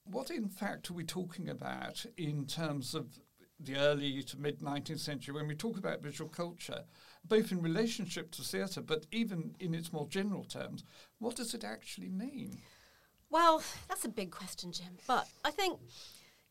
What, 0.04 0.30
in 0.30 0.48
fact, 0.48 0.90
are 0.90 0.94
we 0.94 1.04
talking 1.04 1.50
about 1.50 2.06
in 2.18 2.46
terms 2.46 2.94
of 2.94 3.20
the 3.60 3.76
early 3.76 4.24
to 4.24 4.38
mid 4.38 4.62
19th 4.62 5.00
century 5.00 5.34
when 5.34 5.48
we 5.48 5.56
talk 5.56 5.78
about 5.78 6.02
visual 6.02 6.30
culture, 6.30 6.86
both 7.26 7.52
in 7.52 7.62
relationship 7.62 8.32
to 8.32 8.42
theatre, 8.42 8.82
but 8.82 9.06
even 9.12 9.56
in 9.60 9.74
its 9.74 9.94
more 9.94 10.08
general 10.08 10.44
terms? 10.44 10.84
What 11.20 11.36
does 11.36 11.54
it 11.54 11.64
actually 11.64 12.10
mean? 12.10 12.62
Well, 13.30 13.62
that's 13.88 14.06
a 14.06 14.10
big 14.10 14.32
question, 14.32 14.72
Jim. 14.72 14.98
But 15.08 15.28
I 15.46 15.52
think, 15.52 15.80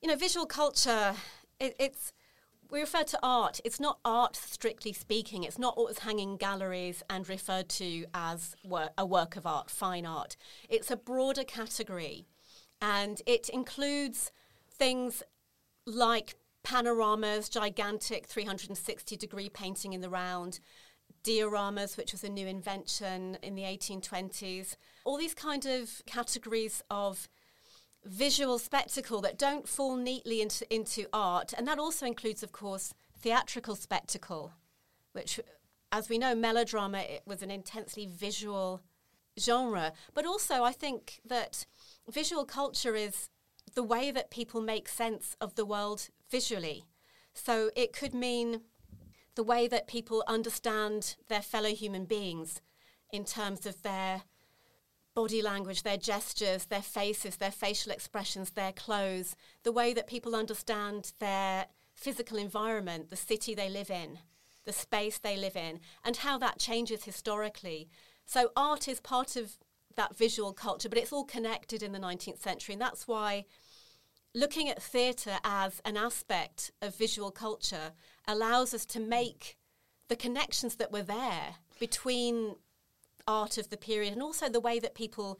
you 0.00 0.08
know, 0.08 0.16
visual 0.16 0.46
culture, 0.46 1.14
it, 1.58 1.75
it's, 1.78 2.12
we 2.70 2.80
refer 2.80 3.02
to 3.02 3.18
art. 3.22 3.60
It's 3.64 3.80
not 3.80 3.98
art, 4.04 4.37
strictly 4.37 4.92
speaking. 4.92 5.42
It's 5.42 5.58
not 5.58 5.76
what 5.76 5.88
was 5.88 6.00
hanging 6.00 6.32
in 6.32 6.37
galleries 6.37 7.02
and 7.10 7.28
referred 7.28 7.68
to 7.70 8.04
as 8.14 8.54
work, 8.64 8.90
a 8.96 9.04
work 9.04 9.37
of 9.37 9.46
art, 9.46 9.70
fine 9.70 10.06
art. 10.06 10.37
It's 10.68 10.90
a 10.90 10.96
broader 10.96 11.44
category. 11.44 12.26
And 12.80 13.20
it 13.26 13.48
includes 13.48 14.30
things 14.70 15.25
like 15.84 16.37
panoramas, 16.68 17.48
gigantic 17.48 18.26
360 18.26 19.16
degree 19.16 19.48
painting 19.48 19.94
in 19.94 20.02
the 20.02 20.10
round, 20.10 20.60
dioramas, 21.25 21.96
which 21.96 22.12
was 22.12 22.22
a 22.22 22.28
new 22.28 22.46
invention 22.46 23.38
in 23.42 23.54
the 23.54 23.62
1820s. 23.62 24.76
All 25.06 25.16
these 25.16 25.32
kind 25.32 25.64
of 25.64 26.02
categories 26.04 26.82
of 26.90 27.26
visual 28.04 28.58
spectacle 28.58 29.22
that 29.22 29.38
don't 29.38 29.66
fall 29.66 29.96
neatly 29.96 30.42
into, 30.42 30.72
into 30.72 31.06
art. 31.10 31.54
And 31.56 31.66
that 31.66 31.78
also 31.78 32.04
includes, 32.04 32.42
of 32.42 32.52
course, 32.52 32.92
theatrical 33.18 33.75
spectacle, 33.75 34.52
which, 35.12 35.40
as 35.90 36.10
we 36.10 36.18
know, 36.18 36.34
melodrama 36.34 36.98
it 36.98 37.22
was 37.26 37.42
an 37.42 37.50
intensely 37.50 38.04
visual 38.06 38.82
genre. 39.40 39.94
But 40.12 40.26
also, 40.26 40.64
I 40.64 40.72
think 40.72 41.20
that 41.25 41.64
visual 42.10 42.44
culture 42.44 42.94
is 42.94 43.30
the 43.75 43.82
way 43.82 44.10
that 44.10 44.30
people 44.30 44.60
make 44.60 44.87
sense 44.87 45.34
of 45.40 45.54
the 45.54 45.64
world 45.64 46.10
visually. 46.30 46.85
So 47.35 47.70
it 47.76 47.92
could 47.92 48.14
mean 48.14 48.62
the 49.35 49.42
way 49.44 49.68
that 49.68 49.87
people 49.87 50.25
understand 50.26 51.16
their 51.28 51.42
fellow 51.42 51.70
human 51.70 52.04
beings 52.04 52.61
in 53.12 53.25
terms 53.25 53.66
of 53.66 53.82
their 53.82 54.23
body 55.14 55.42
language, 55.42 55.82
their 55.82 55.97
gestures, 55.97 56.66
their 56.66 56.82
faces, 56.82 57.37
their 57.37 57.50
facial 57.50 57.92
expressions, 57.92 58.50
their 58.50 58.73
clothes, 58.73 59.37
the 59.62 59.73
way 59.73 59.92
that 59.92 60.06
people 60.06 60.37
understand 60.37 61.12
their 61.18 61.66
physical 61.94 62.38
environment, 62.38 63.11
the 63.11 63.16
city 63.16 63.54
they 63.54 63.68
live 63.68 63.90
in, 63.90 64.18
the 64.64 64.73
space 64.73 65.18
they 65.18 65.37
live 65.37 65.56
in, 65.56 65.80
and 66.04 66.18
how 66.18 66.38
that 66.38 66.58
changes 66.58 67.04
historically. 67.04 67.88
So, 68.26 68.50
art 68.56 68.87
is 68.87 69.00
part 69.00 69.35
of 69.35 69.58
that 69.97 70.16
visual 70.16 70.52
culture, 70.52 70.88
but 70.88 70.99
it's 70.99 71.12
all 71.12 71.25
connected 71.25 71.82
in 71.82 71.92
the 71.92 71.99
19th 71.99 72.40
century, 72.40 72.75
and 72.75 72.82
that's 72.82 73.08
why 73.08 73.44
looking 74.35 74.68
at 74.68 74.82
theatre 74.82 75.38
as 75.44 75.80
an 75.85 75.97
aspect 75.97 76.70
of 76.82 76.94
visual 76.94 77.30
culture 77.30 77.92
allows 78.26 78.75
us 78.75 78.85
to 78.87 79.00
make 79.00 79.56
the 80.08 80.16
connections 80.16 80.76
that 80.76 80.92
were 80.92 81.02
there 81.02 81.56
between 81.78 82.56
art 83.26 83.58
of 83.58 83.70
the 83.70 83.76
period 83.76 84.12
and 84.12 84.23
also 84.23 84.49
the 84.49 84.61
way 84.61 84.78
that 84.78 84.94
people 84.94 85.38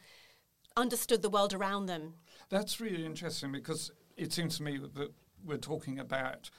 understood 0.77 1.23
the 1.23 1.31
world 1.31 1.55
around 1.55 1.87
them. 1.87 2.15
That's 2.51 2.81
really 2.81 3.05
interesting 3.05 3.53
because 3.53 3.91
it 4.17 4.33
seems 4.33 4.59
to 4.59 4.63
me 4.63 4.79
that 4.79 5.13
we're 5.45 5.57
talking 5.57 5.99
about 5.99 6.51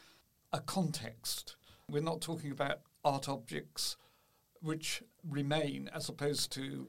a 0.52 0.60
context. 0.60 1.56
We're 1.90 2.04
not 2.04 2.22
talking 2.22 2.52
about 2.52 2.80
art 3.04 3.30
objects 3.30 3.96
which 4.62 5.02
remain 5.28 5.90
as 5.94 6.10
opposed 6.10 6.52
to 6.52 6.88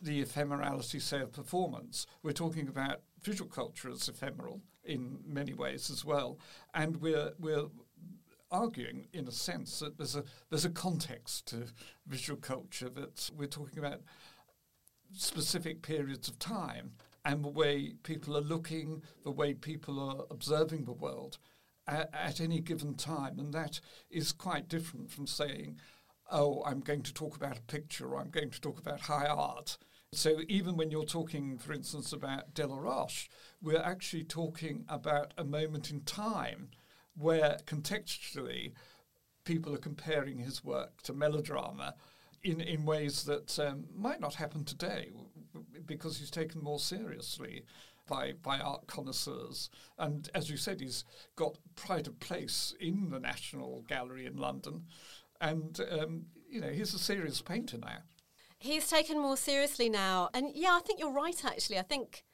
the 0.00 0.22
ephemerality, 0.24 1.00
say, 1.00 1.20
of 1.20 1.32
performance. 1.32 2.06
We're 2.22 2.32
talking 2.32 2.68
about 2.68 3.00
visual 3.22 3.50
culture 3.50 3.90
is 3.90 4.08
ephemeral 4.08 4.60
in 4.84 5.18
many 5.26 5.52
ways 5.52 5.90
as 5.90 6.04
well. 6.04 6.38
And 6.74 6.96
we're, 7.00 7.32
we're 7.38 7.66
arguing, 8.50 9.08
in 9.12 9.28
a 9.28 9.32
sense, 9.32 9.80
that 9.80 9.96
there's 9.98 10.16
a, 10.16 10.24
there's 10.50 10.64
a 10.64 10.70
context 10.70 11.46
to 11.48 11.66
visual 12.06 12.38
culture, 12.38 12.88
that 12.88 13.30
we're 13.36 13.46
talking 13.46 13.78
about 13.78 14.00
specific 15.12 15.82
periods 15.82 16.28
of 16.28 16.38
time 16.38 16.92
and 17.24 17.44
the 17.44 17.48
way 17.48 17.94
people 18.02 18.36
are 18.36 18.42
looking, 18.42 19.02
the 19.24 19.30
way 19.30 19.54
people 19.54 20.00
are 20.00 20.24
observing 20.30 20.84
the 20.84 20.92
world 20.92 21.38
at, 21.86 22.10
at 22.12 22.40
any 22.40 22.60
given 22.60 22.94
time. 22.94 23.38
And 23.38 23.52
that 23.52 23.80
is 24.10 24.32
quite 24.32 24.68
different 24.68 25.10
from 25.10 25.26
saying, 25.26 25.78
oh, 26.30 26.62
I'm 26.64 26.80
going 26.80 27.02
to 27.02 27.14
talk 27.14 27.36
about 27.36 27.58
a 27.58 27.62
picture 27.62 28.06
or 28.06 28.20
I'm 28.20 28.30
going 28.30 28.50
to 28.50 28.60
talk 28.60 28.78
about 28.78 29.00
high 29.00 29.26
art. 29.26 29.78
So 30.12 30.40
even 30.48 30.76
when 30.76 30.90
you're 30.90 31.04
talking, 31.04 31.58
for 31.58 31.72
instance, 31.72 32.12
about 32.12 32.54
Delaroche, 32.54 33.28
we're 33.60 33.82
actually 33.82 34.24
talking 34.24 34.84
about 34.88 35.34
a 35.36 35.44
moment 35.44 35.90
in 35.90 36.00
time 36.02 36.70
where 37.14 37.58
contextually 37.66 38.72
people 39.44 39.74
are 39.74 39.78
comparing 39.78 40.38
his 40.38 40.64
work 40.64 41.02
to 41.02 41.12
melodrama 41.12 41.94
in, 42.42 42.60
in 42.60 42.86
ways 42.86 43.24
that 43.24 43.58
um, 43.58 43.84
might 43.94 44.20
not 44.20 44.34
happen 44.34 44.64
today 44.64 45.10
because 45.84 46.18
he's 46.18 46.30
taken 46.30 46.62
more 46.62 46.78
seriously 46.78 47.64
by, 48.06 48.32
by 48.42 48.58
art 48.58 48.86
connoisseurs. 48.86 49.68
And 49.98 50.30
as 50.34 50.48
you 50.48 50.56
said, 50.56 50.80
he's 50.80 51.04
got 51.36 51.58
pride 51.76 52.06
of 52.06 52.18
place 52.18 52.74
in 52.80 53.10
the 53.10 53.20
National 53.20 53.84
Gallery 53.88 54.24
in 54.24 54.36
London. 54.36 54.84
And, 55.40 55.78
um, 55.90 56.26
you 56.48 56.62
know, 56.62 56.70
he's 56.70 56.94
a 56.94 56.98
serious 56.98 57.42
painter 57.42 57.76
now. 57.76 57.98
He's 58.58 58.88
taken 58.88 59.20
more 59.20 59.36
seriously 59.36 59.88
now. 59.88 60.30
And 60.34 60.50
yeah, 60.54 60.72
I 60.72 60.80
think 60.80 60.98
you're 60.98 61.12
right, 61.12 61.44
actually. 61.44 61.78
I 61.78 61.82
think 61.82 62.24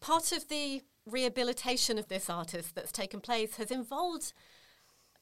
part 0.00 0.32
of 0.32 0.48
the 0.48 0.82
rehabilitation 1.04 1.98
of 1.98 2.08
this 2.08 2.28
artist 2.30 2.74
that's 2.74 2.92
taken 2.92 3.20
place 3.20 3.56
has 3.56 3.70
involved 3.70 4.32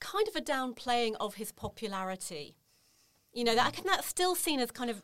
kind 0.01 0.29
of 0.29 0.37
a 0.37 0.41
downplaying 0.41 1.15
of 1.21 1.35
his 1.35 1.53
popularity. 1.53 2.57
You 3.33 3.45
know, 3.45 3.55
that, 3.55 3.81
that's 3.85 4.07
still 4.07 4.35
seen 4.35 4.61
as 4.61 4.71
kind 4.71 4.91
of 4.91 5.03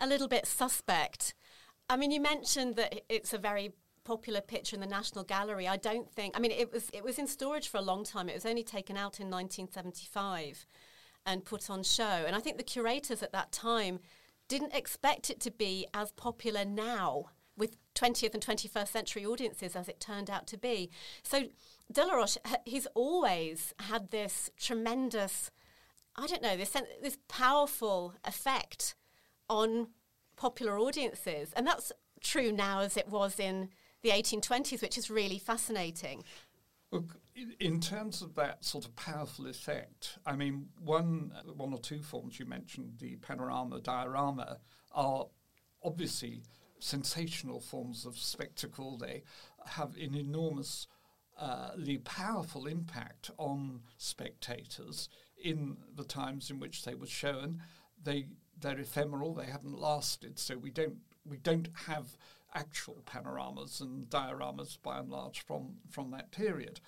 a 0.00 0.06
little 0.06 0.28
bit 0.28 0.46
suspect. 0.46 1.34
I 1.88 1.96
mean, 1.96 2.10
you 2.10 2.20
mentioned 2.20 2.76
that 2.76 3.02
it's 3.08 3.32
a 3.32 3.38
very 3.38 3.72
popular 4.04 4.40
picture 4.40 4.76
in 4.76 4.80
the 4.80 4.86
National 4.86 5.24
Gallery. 5.24 5.68
I 5.68 5.76
don't 5.76 6.10
think. 6.10 6.36
I 6.36 6.40
mean, 6.40 6.52
it 6.52 6.72
was 6.72 6.88
it 6.92 7.04
was 7.04 7.18
in 7.18 7.26
storage 7.26 7.68
for 7.68 7.78
a 7.78 7.82
long 7.82 8.04
time. 8.04 8.28
It 8.28 8.34
was 8.34 8.46
only 8.46 8.62
taken 8.62 8.96
out 8.96 9.20
in 9.20 9.28
1975 9.30 10.66
and 11.26 11.44
put 11.44 11.68
on 11.68 11.82
show. 11.82 12.24
And 12.26 12.34
I 12.36 12.40
think 12.40 12.56
the 12.56 12.62
curators 12.62 13.22
at 13.22 13.32
that 13.32 13.52
time 13.52 13.98
didn't 14.48 14.74
expect 14.74 15.30
it 15.30 15.40
to 15.40 15.50
be 15.50 15.86
as 15.94 16.12
popular 16.12 16.64
now 16.64 17.30
with 17.56 17.76
20th 17.94 18.34
and 18.34 18.44
21st 18.44 18.88
century 18.88 19.24
audiences 19.24 19.74
as 19.74 19.88
it 19.88 19.98
turned 19.98 20.30
out 20.30 20.46
to 20.46 20.58
be. 20.58 20.90
So 21.22 21.44
Delaroche, 21.92 22.36
he's 22.64 22.86
always 22.94 23.74
had 23.80 24.10
this 24.10 24.50
tremendous, 24.58 25.50
I 26.16 26.26
don't 26.26 26.42
know, 26.42 26.56
this 26.56 26.76
this 27.02 27.18
powerful 27.28 28.14
effect 28.24 28.94
on 29.48 29.88
popular 30.36 30.78
audiences, 30.78 31.52
and 31.54 31.66
that's 31.66 31.92
true 32.20 32.52
now 32.52 32.80
as 32.80 32.96
it 32.96 33.08
was 33.08 33.40
in 33.40 33.70
the 34.02 34.10
1820s, 34.10 34.82
which 34.82 34.98
is 34.98 35.10
really 35.10 35.38
fascinating. 35.38 36.24
In 37.60 37.80
terms 37.80 38.22
of 38.22 38.34
that 38.34 38.64
sort 38.64 38.84
of 38.84 38.96
powerful 38.96 39.46
effect, 39.46 40.18
I 40.24 40.36
mean, 40.36 40.68
one, 40.78 41.32
one 41.56 41.72
or 41.72 41.78
two 41.78 42.02
forms 42.02 42.38
you 42.38 42.46
mentioned, 42.46 42.94
the 42.98 43.16
panorama, 43.16 43.80
diorama, 43.80 44.58
are 44.92 45.26
obviously 45.82 46.42
sensational 46.78 47.60
forms 47.60 48.06
of 48.06 48.18
spectacle. 48.18 48.96
They 48.96 49.22
have 49.66 49.96
an 49.96 50.14
enormously 50.14 50.88
uh, 51.38 51.72
powerful 52.04 52.66
impact 52.66 53.30
on 53.36 53.80
spectators 53.98 55.08
in 55.42 55.76
the 55.94 56.04
times 56.04 56.50
in 56.50 56.58
which 56.58 56.84
they 56.84 56.94
were 56.94 57.06
shown. 57.06 57.62
They 58.02 58.26
they're 58.58 58.78
ephemeral. 58.78 59.34
They 59.34 59.46
haven't 59.46 59.78
lasted, 59.78 60.38
so 60.38 60.56
we 60.56 60.70
don't 60.70 60.96
we 61.26 61.36
don't 61.36 61.68
have 61.86 62.16
actual 62.54 63.02
panoramas 63.04 63.80
and 63.80 64.08
dioramas 64.08 64.78
by 64.82 64.98
and 64.98 65.10
large 65.10 65.44
from 65.44 65.74
from 65.90 66.10
that 66.12 66.32
period. 66.32 66.80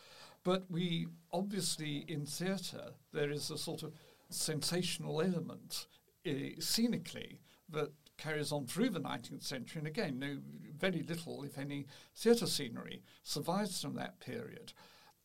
But 0.49 0.64
we 0.71 1.09
obviously 1.31 2.07
in 2.09 2.25
theatre 2.25 2.95
there 3.12 3.31
is 3.31 3.50
a 3.50 3.59
sort 3.59 3.83
of 3.83 3.93
sensational 4.31 5.21
element 5.21 5.87
uh, 6.26 6.59
scenically 6.59 7.43
that 7.69 7.90
carries 8.17 8.50
on 8.50 8.64
through 8.64 8.88
the 8.88 8.99
19th 8.99 9.43
century. 9.43 9.81
And 9.81 9.87
again, 9.87 10.19
no, 10.19 10.38
very 10.75 11.02
little, 11.02 11.45
if 11.45 11.59
any, 11.59 11.85
theatre 12.17 12.47
scenery 12.47 13.02
survives 13.23 13.83
from 13.83 13.97
that 13.97 14.21
period. 14.21 14.73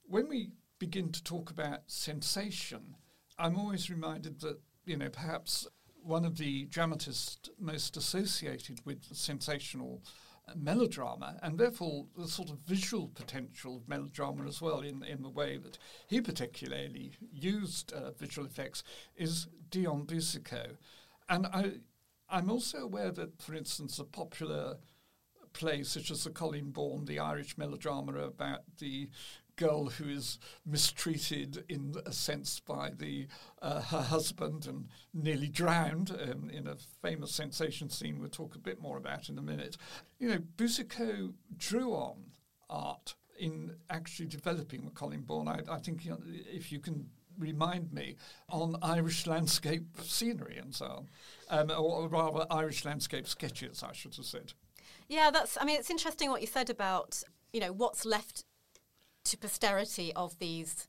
When 0.03 0.27
we 0.27 0.49
begin 0.77 1.09
to 1.13 1.23
talk 1.23 1.49
about 1.49 1.83
sensation, 1.87 2.97
I'm 3.39 3.57
always 3.57 3.89
reminded 3.89 4.41
that, 4.41 4.59
you 4.83 4.97
know, 4.97 5.07
perhaps 5.07 5.65
one 6.01 6.25
of 6.25 6.37
the 6.37 6.65
dramatists 6.65 7.49
most 7.57 7.95
associated 7.95 8.81
with 8.85 9.05
sensational 9.15 10.03
melodrama 10.55 11.37
and 11.41 11.57
therefore 11.57 12.05
the 12.17 12.27
sort 12.27 12.49
of 12.49 12.57
visual 12.59 13.07
potential 13.07 13.77
of 13.77 13.87
melodrama 13.87 14.45
as 14.45 14.61
well 14.61 14.81
in, 14.81 15.03
in 15.03 15.21
the 15.21 15.29
way 15.29 15.57
that 15.57 15.77
he 16.07 16.21
particularly 16.21 17.13
used 17.31 17.93
uh, 17.93 18.11
visual 18.11 18.45
effects 18.45 18.83
is 19.15 19.47
Dion 19.69 20.03
Boucicault. 20.03 20.77
And 21.29 21.47
I, 21.47 21.71
I'm 22.29 22.49
also 22.49 22.79
aware 22.79 23.11
that, 23.11 23.41
for 23.41 23.55
instance, 23.55 23.99
a 23.99 24.03
popular 24.03 24.77
play 25.53 25.83
such 25.83 26.11
as 26.11 26.23
the 26.23 26.29
Colleen 26.31 26.71
Bawn, 26.71 27.05
the 27.05 27.19
Irish 27.19 27.57
melodrama 27.57 28.17
about 28.19 28.61
the 28.79 29.09
girl 29.55 29.85
who 29.85 30.09
is 30.09 30.39
mistreated 30.65 31.63
in 31.69 31.95
a 32.05 32.11
sense 32.11 32.59
by 32.59 32.91
the 32.97 33.27
uh, 33.61 33.81
her 33.81 34.01
husband 34.01 34.67
and 34.67 34.87
nearly 35.13 35.47
drowned 35.47 36.11
um, 36.11 36.49
in 36.49 36.67
a 36.67 36.75
famous 37.01 37.31
sensation 37.31 37.89
scene 37.89 38.19
we'll 38.19 38.29
talk 38.29 38.55
a 38.55 38.59
bit 38.59 38.81
more 38.81 38.97
about 38.97 39.29
in 39.29 39.37
a 39.37 39.41
minute. 39.41 39.77
You 40.19 40.29
know, 40.29 40.39
Boucicault 40.57 41.33
drew 41.57 41.93
on 41.93 42.31
art 42.69 43.15
in 43.39 43.75
actually 43.89 44.27
developing 44.27 44.89
Colleen 44.93 45.21
Bawn. 45.21 45.47
I, 45.47 45.61
I 45.69 45.79
think 45.79 46.05
you 46.05 46.11
know, 46.11 46.19
if 46.25 46.71
you 46.71 46.79
can 46.79 47.09
remind 47.37 47.91
me 47.91 48.15
on 48.49 48.75
Irish 48.81 49.25
landscape 49.27 49.85
scenery 50.01 50.57
and 50.57 50.73
so 50.73 51.05
on, 51.49 51.69
um, 51.69 51.77
or 51.77 52.07
rather 52.07 52.45
Irish 52.51 52.85
landscape 52.85 53.27
sketches, 53.27 53.83
I 53.83 53.93
should 53.93 54.15
have 54.15 54.25
said. 54.25 54.53
Yeah, 55.07 55.31
that's. 55.31 55.57
I 55.59 55.65
mean, 55.65 55.77
it's 55.77 55.89
interesting 55.89 56.29
what 56.29 56.41
you 56.41 56.47
said 56.47 56.69
about 56.69 57.23
you 57.51 57.59
know 57.59 57.71
what's 57.71 58.05
left 58.05 58.45
to 59.25 59.37
posterity 59.37 60.11
of 60.15 60.37
these 60.39 60.87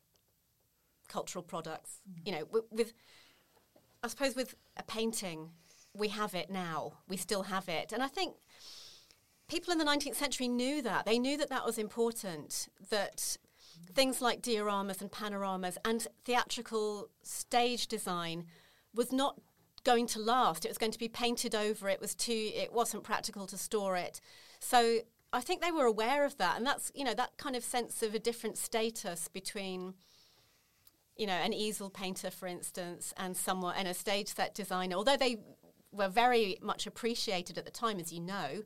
cultural 1.08 1.42
products. 1.42 2.00
Mm. 2.08 2.26
You 2.26 2.32
know, 2.32 2.44
with, 2.50 2.64
with 2.70 2.92
I 4.02 4.08
suppose 4.08 4.34
with 4.34 4.54
a 4.76 4.82
painting, 4.82 5.50
we 5.94 6.08
have 6.08 6.34
it 6.34 6.50
now. 6.50 6.94
We 7.08 7.16
still 7.16 7.44
have 7.44 7.68
it, 7.68 7.92
and 7.92 8.02
I 8.02 8.08
think 8.08 8.34
people 9.48 9.72
in 9.72 9.78
the 9.78 9.84
19th 9.84 10.16
century 10.16 10.48
knew 10.48 10.82
that. 10.82 11.04
They 11.04 11.18
knew 11.18 11.36
that 11.36 11.50
that 11.50 11.64
was 11.64 11.78
important. 11.78 12.68
That 12.90 13.36
things 13.94 14.20
like 14.20 14.42
dioramas 14.42 15.00
and 15.00 15.10
panoramas 15.10 15.78
and 15.84 16.06
theatrical 16.24 17.10
stage 17.22 17.86
design 17.86 18.46
was 18.94 19.12
not 19.12 19.40
going 19.84 20.06
to 20.08 20.18
last. 20.18 20.64
It 20.64 20.68
was 20.68 20.78
going 20.78 20.92
to 20.92 20.98
be 20.98 21.08
painted 21.08 21.54
over. 21.54 21.88
It 21.88 22.00
was 22.00 22.14
too. 22.14 22.50
It 22.54 22.72
wasn't 22.72 23.04
practical 23.04 23.46
to 23.46 23.56
store 23.56 23.96
it. 23.96 24.20
So 24.60 25.00
I 25.34 25.40
think 25.40 25.60
they 25.60 25.72
were 25.72 25.84
aware 25.84 26.24
of 26.24 26.36
that, 26.38 26.56
and 26.56 26.66
that's 26.66 26.92
you 26.94 27.04
know 27.04 27.14
that 27.14 27.36
kind 27.36 27.56
of 27.56 27.64
sense 27.64 28.02
of 28.02 28.14
a 28.14 28.18
different 28.18 28.56
status 28.56 29.28
between 29.28 29.94
you 31.16 31.26
know 31.26 31.34
an 31.34 31.52
easel 31.52 31.90
painter, 31.90 32.30
for 32.30 32.46
instance, 32.46 33.12
and 33.16 33.36
someone 33.36 33.74
and 33.76 33.88
a 33.88 33.94
stage 33.94 34.28
set 34.28 34.54
designer. 34.54 34.96
Although 34.96 35.16
they 35.16 35.38
were 35.90 36.08
very 36.08 36.58
much 36.62 36.86
appreciated 36.86 37.58
at 37.58 37.64
the 37.64 37.70
time, 37.70 37.98
as 37.98 38.12
you 38.12 38.20
know, 38.20 38.62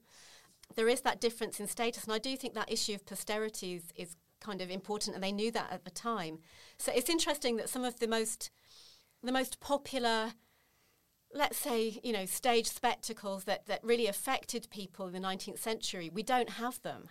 there 0.76 0.88
is 0.88 1.00
that 1.02 1.20
difference 1.20 1.58
in 1.58 1.66
status, 1.66 2.04
and 2.04 2.12
I 2.12 2.18
do 2.18 2.36
think 2.36 2.54
that 2.54 2.70
issue 2.70 2.94
of 2.94 3.06
posterity 3.06 3.74
is, 3.74 3.84
is 3.96 4.16
kind 4.40 4.60
of 4.60 4.70
important, 4.70 5.14
and 5.14 5.24
they 5.24 5.32
knew 5.32 5.50
that 5.52 5.72
at 5.72 5.84
the 5.84 5.90
time. 5.90 6.40
So 6.76 6.92
it's 6.94 7.10
interesting 7.10 7.56
that 7.56 7.70
some 7.70 7.84
of 7.84 7.98
the 7.98 8.08
most 8.08 8.50
the 9.22 9.32
most 9.32 9.58
popular 9.58 10.32
let's 11.32 11.58
say, 11.58 12.00
you 12.02 12.12
know, 12.12 12.26
stage 12.26 12.66
spectacles 12.66 13.44
that, 13.44 13.66
that 13.66 13.84
really 13.84 14.06
affected 14.06 14.68
people 14.70 15.06
in 15.06 15.12
the 15.12 15.20
19th 15.20 15.58
century, 15.58 16.10
we 16.12 16.22
don't 16.22 16.50
have 16.50 16.80
them. 16.82 17.08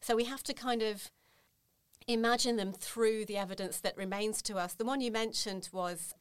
So 0.00 0.16
we 0.16 0.24
have 0.24 0.42
to 0.44 0.54
kind 0.54 0.82
of 0.82 1.10
imagine 2.08 2.56
them 2.56 2.72
through 2.72 3.26
the 3.26 3.36
evidence 3.36 3.78
that 3.80 3.96
remains 3.96 4.42
to 4.42 4.56
us. 4.56 4.74
The 4.74 4.84
one 4.84 5.00
you 5.00 5.12
mentioned 5.12 5.68
was 5.72 6.14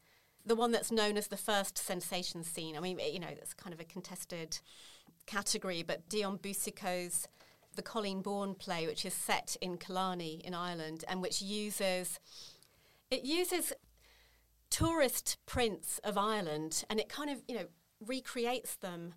the 0.46 0.56
one 0.56 0.72
that's 0.72 0.92
known 0.92 1.18
as 1.18 1.28
the 1.28 1.38
first 1.38 1.78
sensation 1.78 2.44
scene. 2.44 2.76
I 2.76 2.80
mean, 2.80 3.00
you 3.00 3.20
know, 3.20 3.28
it's 3.30 3.54
kind 3.54 3.74
of 3.74 3.80
a 3.80 3.86
contested 3.86 4.60
category, 5.26 5.84
but 5.84 6.08
Dion 6.10 6.38
Boucicault's 6.38 7.28
The 7.76 7.82
Colleen 7.82 8.22
Bawn 8.22 8.56
play, 8.56 8.88
which 8.88 9.06
is 9.06 9.14
set 9.14 9.56
in 9.62 9.78
Killarney 9.78 10.42
in 10.44 10.54
Ireland 10.54 11.06
and 11.08 11.22
which 11.22 11.42
uses 11.42 12.20
it 13.10 13.26
uses 13.26 13.74
tourist 14.72 15.38
prints 15.46 16.00
of 16.04 16.18
Ireland, 16.18 16.84
and 16.90 17.00
it 17.00 17.10
kind 17.10 17.30
of 17.30 17.44
you 17.48 17.56
know 17.56 17.66
recreates 18.06 18.76
them 18.76 19.14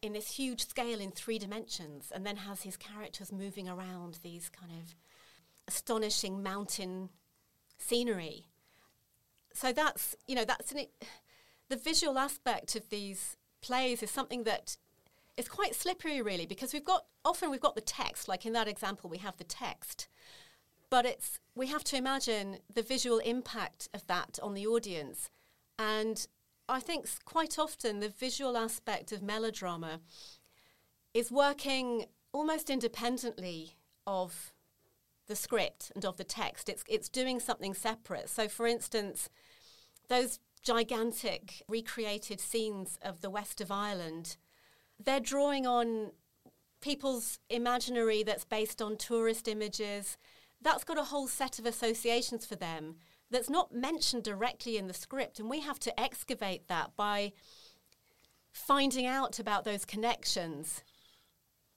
in 0.00 0.12
this 0.12 0.32
huge 0.32 0.66
scale 0.66 1.00
in 1.00 1.10
three 1.10 1.38
dimensions, 1.38 2.12
and 2.14 2.24
then 2.24 2.36
has 2.36 2.62
his 2.62 2.76
characters 2.76 3.32
moving 3.32 3.68
around 3.68 4.20
these 4.22 4.48
kind 4.48 4.70
of 4.70 4.94
astonishing 5.66 6.42
mountain 6.42 7.08
scenery. 7.78 8.46
So 9.52 9.72
that's 9.72 10.14
you 10.28 10.36
know 10.36 10.44
that's 10.44 10.70
an, 10.70 10.86
the 11.68 11.76
visual 11.76 12.18
aspect 12.18 12.76
of 12.76 12.88
these 12.90 13.36
plays 13.62 14.02
is 14.02 14.10
something 14.10 14.44
that 14.44 14.76
is 15.36 15.48
quite 15.48 15.74
slippery 15.74 16.20
really 16.20 16.46
because 16.46 16.72
we've 16.72 16.84
got 16.84 17.06
often 17.24 17.50
we've 17.50 17.60
got 17.60 17.74
the 17.74 17.80
text 17.80 18.28
like 18.28 18.44
in 18.46 18.52
that 18.52 18.68
example 18.68 19.08
we 19.08 19.18
have 19.18 19.36
the 19.36 19.44
text 19.44 20.08
but 20.90 21.06
it's 21.06 21.38
we 21.54 21.68
have 21.68 21.84
to 21.84 21.96
imagine 21.96 22.58
the 22.72 22.82
visual 22.82 23.18
impact 23.18 23.88
of 23.94 24.06
that 24.08 24.38
on 24.42 24.54
the 24.54 24.66
audience. 24.66 25.30
And 25.78 26.26
I 26.68 26.80
think 26.80 27.06
quite 27.24 27.58
often 27.58 28.00
the 28.00 28.08
visual 28.08 28.56
aspect 28.56 29.12
of 29.12 29.22
melodrama 29.22 30.00
is 31.14 31.30
working 31.30 32.06
almost 32.32 32.70
independently 32.70 33.76
of 34.06 34.52
the 35.26 35.36
script 35.36 35.92
and 35.94 36.04
of 36.04 36.16
the 36.16 36.24
text. 36.24 36.68
It's 36.68 36.84
it's 36.88 37.08
doing 37.08 37.40
something 37.40 37.74
separate. 37.74 38.28
So 38.28 38.48
for 38.48 38.66
instance, 38.66 39.28
those 40.08 40.40
gigantic 40.62 41.62
recreated 41.68 42.40
scenes 42.40 42.98
of 43.00 43.20
the 43.20 43.30
west 43.30 43.60
of 43.60 43.70
Ireland, 43.70 44.36
they're 45.02 45.20
drawing 45.20 45.66
on 45.66 46.10
people's 46.80 47.38
imaginary 47.48 48.22
that's 48.22 48.44
based 48.44 48.82
on 48.82 48.96
tourist 48.96 49.46
images 49.48 50.16
that's 50.62 50.84
got 50.84 50.98
a 50.98 51.04
whole 51.04 51.26
set 51.26 51.58
of 51.58 51.66
associations 51.66 52.46
for 52.46 52.56
them 52.56 52.96
that's 53.30 53.50
not 53.50 53.72
mentioned 53.72 54.24
directly 54.24 54.76
in 54.76 54.88
the 54.88 54.94
script. 54.94 55.38
And 55.38 55.48
we 55.48 55.60
have 55.60 55.78
to 55.80 56.00
excavate 56.00 56.68
that 56.68 56.96
by 56.96 57.32
finding 58.52 59.06
out 59.06 59.38
about 59.38 59.64
those 59.64 59.84
connections. 59.84 60.82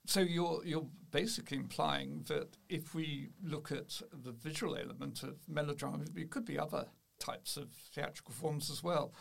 So 0.05 0.19
you're 0.19 0.61
you're 0.65 0.87
basically 1.11 1.57
implying 1.57 2.25
that 2.27 2.57
if 2.67 2.93
we 2.93 3.29
look 3.41 3.71
at 3.71 4.01
the 4.11 4.31
visual 4.31 4.75
element 4.75 5.23
of 5.23 5.37
melodrama, 5.47 6.05
it 6.15 6.29
could 6.29 6.45
be 6.45 6.59
other 6.59 6.87
types 7.19 7.55
of 7.55 7.69
theatrical 7.93 8.33
forms 8.33 8.69
as 8.69 8.83
well. 8.83 9.13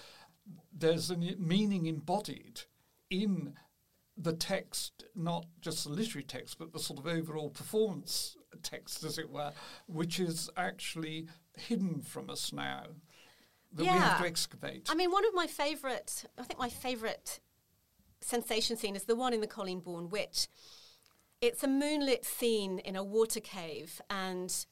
There's 0.76 1.10
a 1.10 1.16
meaning 1.16 1.86
embodied 1.86 2.62
in 3.10 3.54
the 4.16 4.32
text, 4.32 5.04
not 5.14 5.46
just 5.60 5.84
the 5.84 5.90
literary 5.90 6.24
text, 6.24 6.58
but 6.58 6.72
the 6.72 6.80
sort 6.80 6.98
of 6.98 7.06
overall 7.06 7.50
performance 7.50 8.36
text, 8.62 9.04
as 9.04 9.18
it 9.18 9.30
were, 9.30 9.52
which 9.86 10.20
is 10.20 10.50
actually 10.56 11.26
hidden 11.56 12.02
from 12.02 12.30
us 12.30 12.52
now 12.52 12.84
that 13.74 13.84
yeah. 13.84 13.94
we 13.94 13.98
have 13.98 14.20
to 14.20 14.26
excavate. 14.26 14.88
I 14.90 14.94
mean, 14.94 15.10
one 15.10 15.24
of 15.24 15.34
my 15.34 15.46
favourite, 15.46 16.24
I 16.38 16.42
think 16.42 16.58
my 16.58 16.68
favourite 16.68 17.40
sensation 18.20 18.76
scene 18.76 18.96
is 18.96 19.04
the 19.04 19.16
one 19.16 19.32
in 19.32 19.40
the 19.40 19.46
Colleen 19.46 19.80
Bawn, 19.80 20.08
which 20.08 20.48
it's 21.40 21.64
a 21.64 21.68
moonlit 21.68 22.24
scene 22.24 22.78
in 22.78 22.96
a 22.96 23.02
water 23.02 23.40
cave, 23.40 24.00
and 24.08 24.64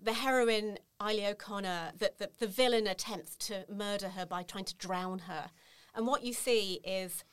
the 0.00 0.12
heroine, 0.12 0.78
Eily 1.00 1.26
O'Connor, 1.26 1.92
that 1.98 2.18
the, 2.18 2.30
the 2.38 2.46
villain 2.46 2.86
attempts 2.86 3.36
to 3.36 3.64
murder 3.68 4.10
her 4.10 4.26
by 4.26 4.42
trying 4.42 4.66
to 4.66 4.76
drown 4.76 5.20
her. 5.20 5.50
And 5.94 6.06
what 6.06 6.22
you 6.22 6.32
see 6.32 6.80
is 6.84 7.24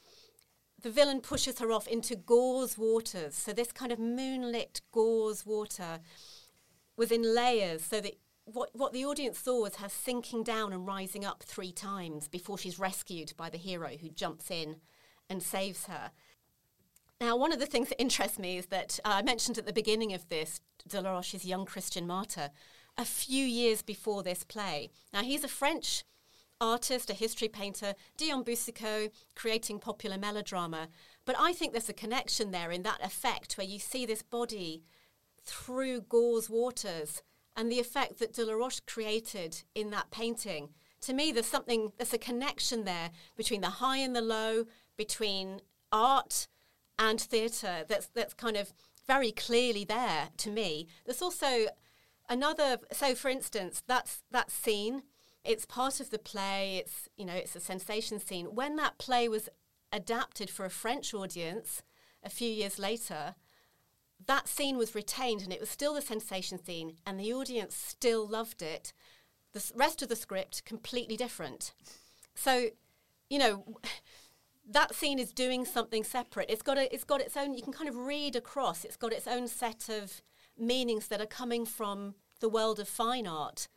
the 0.84 0.92
villain 0.92 1.22
pushes 1.22 1.60
her 1.60 1.72
off 1.72 1.88
into 1.88 2.16
gauze 2.16 2.78
waters. 2.78 3.34
So 3.36 3.54
this 3.54 3.72
kind 3.72 3.92
of 3.92 4.00
moonlit 4.00 4.82
gauze 4.92 5.46
water 5.46 6.00
was 6.96 7.12
in 7.12 7.36
layers 7.36 7.84
so 7.84 8.00
that 8.02 8.16
what, 8.46 8.70
what 8.74 8.92
the 8.92 9.06
audience 9.06 9.40
saw 9.40 9.62
was 9.62 9.78
her 9.78 9.90
sinking 9.90 10.44
down 10.44 10.74
and 10.74 10.86
rising 10.86 11.24
up 11.24 11.44
three 11.44 11.72
times 11.72 12.28
before 12.28 12.58
she's 12.58 12.78
rescued 12.78 13.34
by 13.38 13.50
the 13.50 13.58
hero 13.58 13.92
who 14.00 14.10
jumps 14.10 14.52
in 14.52 14.76
and 15.30 15.42
saves 15.42 15.86
her. 15.86 16.12
Now, 17.22 17.38
one 17.38 17.54
of 17.54 17.60
the 17.60 17.66
things 17.66 17.88
that 17.88 18.02
interests 18.02 18.38
me 18.38 18.58
is 18.58 18.66
that 18.66 19.00
uh, 19.06 19.14
I 19.16 19.22
mentioned 19.22 19.58
at 19.58 19.66
the 19.66 19.72
beginning 19.72 20.14
of 20.14 20.28
this 20.28 20.60
Delaroche's 20.86 21.46
young 21.46 21.66
Christian 21.66 22.06
martyr 22.06 22.50
a 22.98 23.06
few 23.06 23.46
years 23.46 23.82
before 23.82 24.22
this 24.22 24.44
play. 24.44 24.92
Now, 25.14 25.24
he's 25.24 25.46
a 25.46 25.48
French 25.48 26.04
artist, 26.64 27.10
a 27.10 27.14
history 27.14 27.50
painter, 27.50 27.94
Dion 28.16 28.42
Boucicault, 28.42 29.10
creating 29.36 29.80
popular 29.80 30.18
melodrama. 30.18 30.88
But 31.26 31.36
I 31.38 31.52
think 31.52 31.74
there's 31.74 31.90
a 31.90 31.94
connection 31.94 32.52
there 32.52 32.72
in 32.72 32.84
that 32.84 33.04
effect 33.04 33.58
where 33.58 33.68
you 33.68 33.80
see 33.80 34.06
this 34.06 34.24
body 34.24 34.84
through 35.44 36.02
gauze 36.02 36.50
waters 36.50 37.22
and 37.56 37.70
the 37.70 37.82
effect 37.82 38.20
that 38.20 38.34
Delaroche 38.34 38.82
created 38.88 39.64
in 39.76 39.90
that 39.92 40.10
painting. 40.10 40.70
To 41.02 41.14
me, 41.14 41.34
there's 41.34 41.46
something, 41.46 41.92
there's 41.98 42.14
a 42.14 42.18
connection 42.18 42.86
there 42.86 43.12
between 43.36 43.60
the 43.60 43.70
high 43.82 43.98
and 43.98 44.16
the 44.16 44.22
low, 44.22 44.64
between 44.96 45.60
art 45.92 46.48
and 46.98 47.20
theatre 47.20 47.84
that's, 47.88 48.08
that's 48.08 48.34
kind 48.34 48.56
of 48.56 48.74
very 49.06 49.32
clearly 49.32 49.84
there 49.84 50.30
to 50.38 50.50
me. 50.50 50.88
There's 51.06 51.22
also 51.22 51.66
another, 52.30 52.78
so 52.94 53.16
for 53.16 53.28
instance, 53.28 53.84
that's 53.86 54.24
that 54.32 54.50
scene 54.50 55.04
It's 55.44 55.66
part 55.66 56.00
of 56.00 56.10
the 56.10 56.20
play. 56.20 56.78
It's 56.78 57.10
you 57.18 57.26
know 57.26 57.34
it's 57.34 57.56
a 57.56 57.60
sensation 57.60 58.20
scene. 58.20 58.48
When 58.48 58.76
that 58.78 58.98
play 58.98 59.28
was 59.28 59.50
adapted 59.92 60.50
for 60.50 60.66
a 60.66 60.70
French 60.70 61.14
audience 61.14 61.84
a 62.24 62.30
few 62.30 62.50
years 62.50 62.80
later, 62.80 63.36
that 64.28 64.48
scene 64.48 64.78
was 64.78 64.96
retained 64.96 65.42
and 65.42 65.52
it 65.52 65.60
was 65.60 65.70
still 65.70 65.94
the 65.94 66.02
sensation 66.02 66.64
scene, 66.64 66.98
and 67.06 67.20
the 67.20 67.34
audience 67.34 67.76
still 67.76 68.28
loved 68.28 68.62
it. 68.62 68.94
The 69.54 69.72
rest 69.76 70.02
of 70.02 70.10
the 70.10 70.16
script 70.16 70.66
completely 70.66 71.16
different. 71.16 71.74
So, 72.36 72.70
you 73.30 73.38
know, 73.38 73.78
that 74.70 74.96
scene 74.96 75.20
is 75.20 75.32
doing 75.32 75.66
something 75.66 76.04
separate. 76.04 76.50
It's 76.50 76.62
got 76.62 76.78
a, 76.78 76.94
it's 76.94 77.04
got 77.04 77.22
its 77.22 77.38
own. 77.38 77.54
You 77.54 77.62
can 77.62 77.74
kind 77.74 77.90
of 77.90 77.96
read 77.96 78.36
across. 78.36 78.86
It's 78.86 78.98
got 78.98 79.14
its 79.14 79.28
own 79.28 79.48
set 79.48 79.90
of 79.90 80.22
meanings 80.58 81.08
that 81.08 81.22
are 81.22 81.26
coming 81.28 81.66
from 81.66 82.16
the 82.40 82.50
world 82.50 82.80
of 82.80 82.88
fine 82.88 83.28
art, 83.28 83.68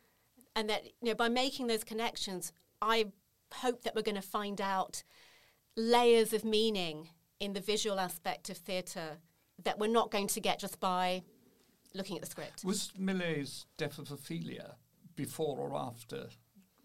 and 0.57 0.69
that 0.69 0.83
you 0.85 1.09
know 1.09 1.15
by 1.15 1.29
making 1.29 1.67
those 1.67 1.85
connections, 1.85 2.51
I 2.81 3.05
hope 3.53 3.83
that 3.83 3.95
we're 3.95 4.01
going 4.01 4.15
to 4.15 4.21
find 4.21 4.59
out 4.59 5.03
layers 5.77 6.33
of 6.33 6.43
meaning 6.43 7.09
in 7.39 7.53
the 7.53 7.61
visual 7.61 7.99
aspect 7.99 8.49
of 8.49 8.57
theatre 8.57 9.19
that 9.63 9.79
we're 9.79 9.87
not 9.87 10.11
going 10.11 10.27
to 10.27 10.41
get 10.41 10.59
just 10.59 10.79
by 10.79 11.23
looking 11.93 12.17
at 12.17 12.23
the 12.23 12.29
script. 12.29 12.65
Was 12.65 12.91
Millais's 12.97 13.67
Death 13.77 13.99
of 13.99 14.11
Ophelia 14.11 14.75
before 15.15 15.57
or 15.57 15.75
after 15.75 16.27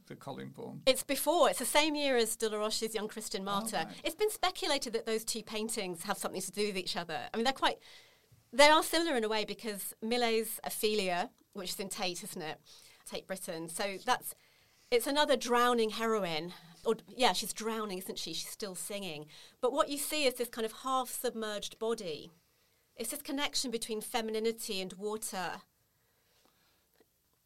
the 0.06 0.16
Colleen 0.16 0.50
Bawn? 0.54 0.82
It's 0.86 1.02
before. 1.02 1.48
It's 1.48 1.58
the 1.58 1.64
same 1.64 1.94
year 1.94 2.16
as 2.16 2.36
Delaroche's 2.36 2.94
Young 2.94 3.08
Christian 3.08 3.42
Martyr. 3.42 3.76
right. 3.76 3.86
It's 4.04 4.14
been 4.14 4.30
speculated 4.30 4.92
that 4.92 5.06
those 5.06 5.24
two 5.24 5.42
paintings 5.42 6.02
have 6.04 6.18
something 6.18 6.40
to 6.42 6.52
do 6.52 6.66
with 6.66 6.76
each 6.76 6.96
other. 6.96 7.18
I 7.32 7.36
mean, 7.36 7.44
they're 7.44 7.52
quite. 7.54 7.78
They 8.52 8.68
are 8.68 8.82
similar 8.82 9.16
in 9.16 9.24
a 9.24 9.28
way 9.30 9.46
because 9.46 9.94
Millais's 10.02 10.60
Ophelia, 10.62 11.30
which 11.54 11.70
is 11.70 11.80
in 11.80 11.88
Tate, 11.88 12.22
isn't 12.22 12.42
it? 12.42 12.58
Tate 13.12 13.26
Britain. 13.26 13.68
So 13.68 13.96
that's. 14.04 14.34
It's 14.90 15.06
another 15.06 15.36
drowning 15.36 15.90
heroine. 15.90 16.52
Or 16.84 16.96
yeah, 17.08 17.32
she's 17.32 17.52
drowning, 17.52 17.98
isn't 17.98 18.18
she? 18.18 18.34
She's 18.34 18.48
still 18.48 18.74
singing. 18.74 19.26
But 19.60 19.72
what 19.72 19.88
you 19.88 19.98
see 19.98 20.24
is 20.24 20.34
this 20.34 20.48
kind 20.48 20.64
of 20.66 20.72
half 20.82 21.08
submerged 21.08 21.78
body. 21.78 22.30
It's 22.96 23.10
this 23.10 23.22
connection 23.22 23.70
between 23.70 24.00
femininity 24.00 24.80
and 24.80 24.92
water 24.94 25.62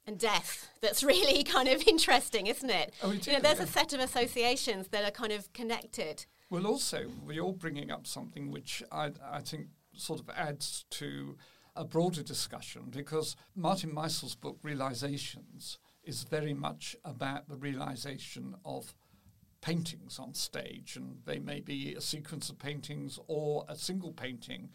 and 0.07 0.19
death 0.19 0.71
that's 0.81 1.03
really 1.13 1.45
kind 1.45 1.69
of 1.69 1.83
interesting, 1.87 2.47
isn't 2.47 2.71
it? 2.71 2.95
Oh, 3.03 3.13
it 3.13 3.27
you 3.27 3.35
know, 3.35 3.41
there's 3.41 3.59
yeah. 3.59 3.65
a 3.65 3.69
set 3.69 3.93
of 3.93 4.01
associations 4.01 4.89
that 4.89 5.05
are 5.05 5.11
kind 5.11 5.33
of 5.33 5.53
connected. 5.53 6.27
Well, 6.51 6.67
also, 6.67 7.07
you're 7.29 7.45
all 7.45 7.53
bringing 7.53 7.91
up 7.91 8.07
something 8.07 8.51
which 8.51 8.83
I, 8.93 9.13
I 9.25 9.41
think 9.41 9.67
sort 9.95 10.21
of 10.21 10.31
adds 10.31 10.85
to 10.91 11.37
a 11.77 11.85
broader 11.85 12.23
discussion 12.23 12.85
because 12.91 13.37
Martin 13.55 13.93
Meisel's 13.93 14.35
book, 14.35 14.59
Realizations, 14.63 15.79
is 16.03 16.25
very 16.25 16.55
much 16.55 16.97
about 17.05 17.49
the 17.49 17.57
realization 17.57 18.55
of 18.65 18.95
paintings 19.61 20.19
on 20.19 20.35
stage, 20.35 20.97
and 20.97 21.19
they 21.25 21.39
may 21.39 21.61
be 21.61 21.95
a 21.95 22.01
sequence 22.01 22.49
of 22.49 22.59
paintings 22.59 23.19
or 23.27 23.65
a 23.69 23.77
single 23.77 24.13
painting 24.13 24.71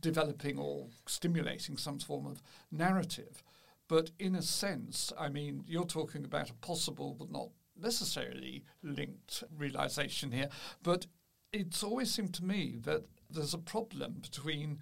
developing 0.00 0.58
or 0.58 0.88
stimulating 1.06 1.76
some 1.76 1.98
form 1.98 2.26
of 2.26 2.42
narrative. 2.72 3.42
But 3.88 4.10
in 4.18 4.34
a 4.34 4.42
sense, 4.42 5.12
I 5.18 5.28
mean, 5.28 5.62
you're 5.66 5.84
talking 5.84 6.24
about 6.24 6.50
a 6.50 6.54
possible 6.54 7.14
but 7.16 7.30
not 7.30 7.50
necessarily 7.80 8.64
linked 8.82 9.44
realization 9.56 10.32
here. 10.32 10.48
But 10.82 11.06
it's 11.52 11.82
always 11.82 12.12
seemed 12.12 12.34
to 12.34 12.44
me 12.44 12.76
that 12.82 13.04
there's 13.30 13.54
a 13.54 13.58
problem 13.58 14.16
between, 14.20 14.78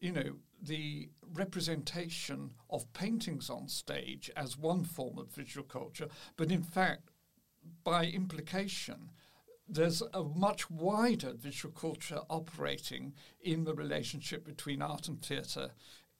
you 0.00 0.12
know, 0.12 0.36
the 0.60 1.08
representation 1.34 2.52
of 2.70 2.92
paintings 2.92 3.48
on 3.48 3.68
stage 3.68 4.30
as 4.36 4.56
one 4.56 4.84
form 4.84 5.18
of 5.18 5.30
visual 5.32 5.66
culture, 5.66 6.08
but 6.36 6.50
in 6.50 6.62
fact, 6.62 7.10
by 7.84 8.06
implication, 8.06 9.10
there's 9.68 10.02
a 10.14 10.24
much 10.24 10.70
wider 10.70 11.32
visual 11.32 11.72
culture 11.74 12.20
operating 12.30 13.14
in 13.40 13.64
the 13.64 13.74
relationship 13.74 14.44
between 14.44 14.80
art 14.80 15.08
and 15.08 15.22
theatre 15.22 15.70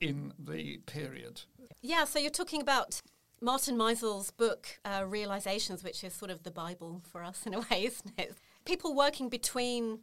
in 0.01 0.33
the 0.39 0.79
period. 0.87 1.43
Yeah, 1.81 2.05
so 2.05 2.19
you're 2.19 2.31
talking 2.31 2.61
about 2.61 3.01
Martin 3.41 3.77
Meisel's 3.77 4.31
book, 4.31 4.79
uh, 4.85 5.05
Realizations, 5.07 5.83
which 5.83 6.05
is 6.05 6.13
sort 6.13 6.31
of 6.31 6.43
the 6.43 6.51
Bible 6.51 7.03
for 7.11 7.23
us 7.23 7.47
in 7.47 7.55
a 7.55 7.61
way, 7.61 7.85
isn't 7.85 8.19
it? 8.19 8.37
People 8.65 8.95
working 8.95 9.29
between 9.29 10.01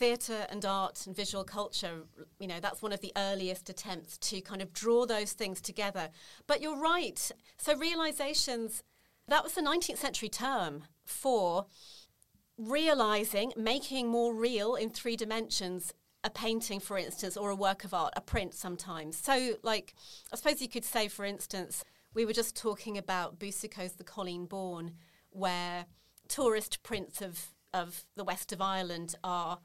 theatre 0.00 0.46
and 0.48 0.64
art 0.64 1.06
and 1.06 1.14
visual 1.14 1.44
culture, 1.44 2.04
you 2.38 2.48
know, 2.48 2.58
that's 2.58 2.80
one 2.80 2.92
of 2.92 3.02
the 3.02 3.12
earliest 3.16 3.68
attempts 3.68 4.16
to 4.16 4.40
kind 4.40 4.62
of 4.62 4.72
draw 4.72 5.04
those 5.04 5.32
things 5.32 5.60
together. 5.60 6.08
But 6.46 6.62
you're 6.62 6.80
right. 6.80 7.30
So, 7.58 7.76
realizations, 7.76 8.82
that 9.28 9.44
was 9.44 9.52
the 9.52 9.60
19th 9.60 9.98
century 9.98 10.30
term 10.30 10.84
for 11.04 11.66
realizing, 12.56 13.52
making 13.56 14.08
more 14.08 14.34
real 14.34 14.74
in 14.74 14.88
three 14.88 15.16
dimensions 15.16 15.92
a 16.24 16.30
painting, 16.30 16.80
for 16.80 16.98
instance, 16.98 17.36
or 17.36 17.50
a 17.50 17.54
work 17.54 17.84
of 17.84 17.94
art, 17.94 18.12
a 18.16 18.20
print 18.20 18.54
sometimes. 18.54 19.16
So, 19.18 19.54
like, 19.62 19.94
I 20.32 20.36
suppose 20.36 20.60
you 20.60 20.68
could 20.68 20.84
say, 20.84 21.08
for 21.08 21.24
instance, 21.24 21.84
we 22.14 22.24
were 22.24 22.32
just 22.32 22.56
talking 22.56 22.98
about 22.98 23.38
Boucicault's 23.38 23.94
The 23.94 24.04
Colleen 24.04 24.46
Bawn, 24.46 24.92
where 25.30 25.86
tourist 26.28 26.82
prints 26.82 27.22
of, 27.22 27.48
of 27.72 28.04
the 28.16 28.24
west 28.24 28.52
of 28.52 28.60
Ireland 28.60 29.14
are 29.24 29.60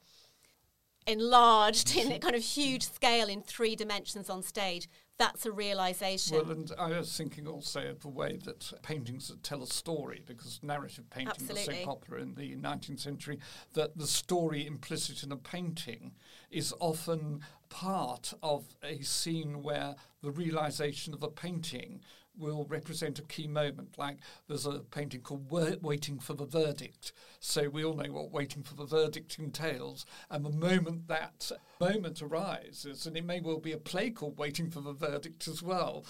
enlarged 1.08 1.96
in 1.96 2.12
a 2.12 2.20
kind 2.20 2.36
of 2.36 2.44
huge 2.44 2.84
scale 2.84 3.28
in 3.28 3.42
three 3.42 3.76
dimensions 3.76 4.30
on 4.30 4.42
stage. 4.42 4.88
That's 5.18 5.46
a 5.46 5.52
realization. 5.52 6.36
Well, 6.36 6.52
and 6.52 6.72
I 6.78 6.98
was 6.98 7.16
thinking 7.16 7.48
also 7.48 7.88
of 7.88 8.02
the 8.02 8.10
way 8.10 8.38
that 8.44 8.74
paintings 8.82 9.30
that 9.30 9.44
tell 9.44 9.64
a 9.64 9.68
story, 9.68 10.22
because 10.26 10.60
narrative 10.62 11.10
painting 11.10 11.48
was 11.48 11.64
so 11.64 11.74
popular 11.86 12.20
in 12.20 12.36
the 12.36 12.56
19th 12.56 13.00
century, 13.00 13.40
that 13.74 13.98
the 13.98 14.08
story 14.08 14.68
implicit 14.68 15.24
in 15.24 15.32
a 15.32 15.38
painting 15.38 16.12
is 16.52 16.74
often 16.80 17.42
part 17.70 18.34
of 18.44 18.76
a 18.84 19.02
scene 19.02 19.64
where 19.64 19.96
the 20.22 20.32
realization 20.32 21.14
of 21.14 21.24
a 21.24 21.30
painting 21.30 22.02
will 22.38 22.66
represent 22.66 23.20
a 23.20 23.24
key 23.24 23.48
moment. 23.48 23.98
Like 23.98 24.18
there's 24.48 24.66
a 24.66 24.80
painting 24.80 25.22
called 25.22 25.52
Waiting 25.52 26.20
for 26.20 26.34
the 26.34 26.46
Verdict. 26.46 27.14
So 27.40 27.70
we 27.70 27.84
all 27.84 27.96
know 27.96 28.12
what 28.12 28.32
waiting 28.32 28.64
for 28.64 28.76
the 28.76 28.86
verdict 28.86 29.38
entails. 29.40 30.06
And 30.30 30.46
the 30.46 30.50
moment 30.50 31.08
that 31.08 31.52
moment 31.80 32.22
arises, 32.22 33.06
and 33.06 33.16
it 33.16 33.26
may 33.26 33.40
well 33.40 33.60
be 33.60 33.72
a 33.72 33.78
play 33.78 34.10
called 34.10 34.38
Waiting 34.38 34.70
for 34.70 34.82
the 34.82 34.94
Verdict 34.94 35.48
as 35.48 35.62
well. 35.62 36.06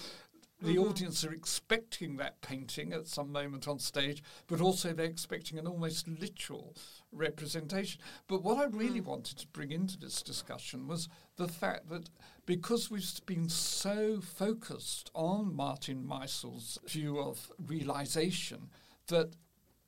The 0.62 0.76
mm-hmm. 0.76 0.88
audience 0.88 1.22
are 1.22 1.34
expecting 1.34 2.16
that 2.16 2.40
painting 2.40 2.94
at 2.94 3.08
some 3.08 3.30
moment 3.30 3.68
on 3.68 3.78
stage, 3.78 4.22
but 4.46 4.62
also 4.62 4.94
they're 4.94 5.04
expecting 5.04 5.58
an 5.58 5.66
almost 5.66 6.08
literal 6.08 6.74
representation. 7.12 8.00
But 8.26 8.42
what 8.42 8.56
I 8.56 8.64
really 8.64 9.02
mm. 9.02 9.04
wanted 9.04 9.36
to 9.36 9.48
bring 9.48 9.70
into 9.70 9.98
this 9.98 10.22
discussion 10.22 10.88
was 10.88 11.10
the 11.36 11.46
fact 11.46 11.90
that 11.90 12.08
because 12.46 12.90
we've 12.90 13.26
been 13.26 13.48
so 13.48 14.20
focused 14.20 15.10
on 15.14 15.54
Martin 15.54 16.06
Meisel's 16.06 16.78
view 16.86 17.18
of 17.18 17.50
realization, 17.66 18.70
that 19.08 19.34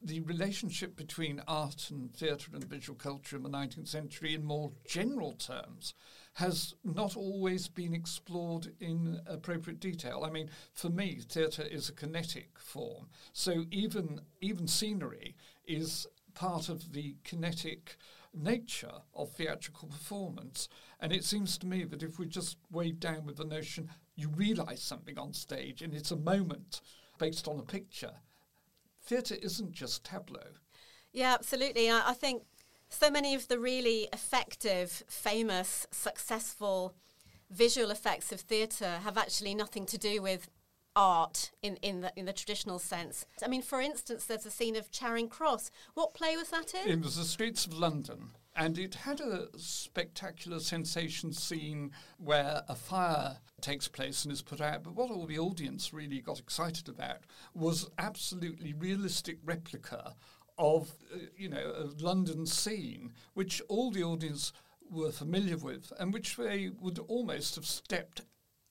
the 0.02 0.20
relationship 0.20 0.96
between 0.96 1.42
art 1.48 1.90
and 1.90 2.12
theatre 2.14 2.50
and 2.54 2.64
visual 2.64 2.96
culture 2.96 3.36
in 3.36 3.42
the 3.42 3.48
19th 3.48 3.88
century, 3.88 4.34
in 4.34 4.44
more 4.44 4.72
general 4.86 5.32
terms, 5.32 5.94
has 6.34 6.74
not 6.84 7.16
always 7.16 7.66
been 7.66 7.94
explored 7.94 8.72
in 8.80 9.20
appropriate 9.26 9.80
detail. 9.80 10.24
I 10.24 10.30
mean, 10.30 10.50
for 10.72 10.88
me, 10.88 11.20
theatre 11.28 11.64
is 11.64 11.88
a 11.88 11.92
kinetic 11.92 12.50
form, 12.58 13.08
so 13.32 13.64
even 13.70 14.20
even 14.40 14.68
scenery 14.68 15.34
is 15.66 16.06
part 16.34 16.68
of 16.68 16.92
the 16.92 17.16
kinetic 17.24 17.96
nature 18.34 18.92
of 19.14 19.32
theatrical 19.32 19.88
performance. 19.88 20.68
And 21.00 21.12
it 21.12 21.24
seems 21.24 21.58
to 21.58 21.66
me 21.66 21.84
that 21.84 22.02
if 22.02 22.18
we 22.18 22.26
just 22.26 22.58
weighed 22.70 23.00
down 23.00 23.26
with 23.26 23.36
the 23.36 23.44
notion 23.44 23.90
you 24.16 24.28
realise 24.28 24.82
something 24.82 25.18
on 25.18 25.32
stage 25.32 25.80
and 25.80 25.94
it's 25.94 26.10
a 26.10 26.16
moment 26.16 26.80
based 27.18 27.46
on 27.46 27.58
a 27.58 27.62
picture, 27.62 28.12
theatre 29.02 29.36
isn't 29.40 29.72
just 29.72 30.04
tableau. 30.04 30.54
Yeah, 31.12 31.34
absolutely. 31.34 31.90
I, 31.90 32.10
I 32.10 32.14
think 32.14 32.42
so 32.88 33.10
many 33.10 33.34
of 33.34 33.48
the 33.48 33.58
really 33.58 34.08
effective, 34.12 35.02
famous, 35.08 35.86
successful 35.90 36.94
visual 37.50 37.90
effects 37.90 38.32
of 38.32 38.40
theatre 38.40 39.00
have 39.04 39.16
actually 39.16 39.54
nothing 39.54 39.86
to 39.86 39.98
do 39.98 40.20
with 40.20 40.48
art 40.98 41.52
in, 41.62 41.76
in, 41.76 42.00
the, 42.00 42.12
in 42.16 42.24
the 42.24 42.32
traditional 42.32 42.80
sense. 42.80 43.24
I 43.42 43.46
mean, 43.46 43.62
for 43.62 43.80
instance, 43.80 44.24
there's 44.24 44.44
a 44.44 44.50
scene 44.50 44.74
of 44.74 44.90
Charing 44.90 45.28
Cross. 45.28 45.70
What 45.94 46.12
play 46.12 46.36
was 46.36 46.50
that 46.50 46.74
in? 46.74 46.90
It 46.90 47.04
was 47.04 47.16
the 47.16 47.22
streets 47.22 47.66
of 47.66 47.72
London, 47.72 48.30
and 48.56 48.76
it 48.76 48.96
had 48.96 49.20
a 49.20 49.46
spectacular 49.56 50.58
sensation 50.58 51.32
scene 51.32 51.92
where 52.18 52.62
a 52.68 52.74
fire 52.74 53.38
takes 53.60 53.86
place 53.86 54.24
and 54.24 54.32
is 54.32 54.42
put 54.42 54.60
out. 54.60 54.82
But 54.82 54.96
what 54.96 55.12
all 55.12 55.26
the 55.26 55.38
audience 55.38 55.92
really 55.92 56.20
got 56.20 56.40
excited 56.40 56.88
about 56.88 57.18
was 57.54 57.88
absolutely 57.96 58.72
realistic 58.72 59.38
replica 59.44 60.16
of, 60.58 60.90
uh, 61.14 61.18
you 61.36 61.48
know, 61.48 61.72
a 61.76 62.02
London 62.02 62.44
scene, 62.44 63.12
which 63.34 63.62
all 63.68 63.92
the 63.92 64.02
audience 64.02 64.52
were 64.90 65.12
familiar 65.12 65.58
with, 65.58 65.92
and 66.00 66.12
which 66.12 66.36
they 66.36 66.70
would 66.80 66.98
almost 67.06 67.54
have 67.54 67.66
stepped 67.66 68.22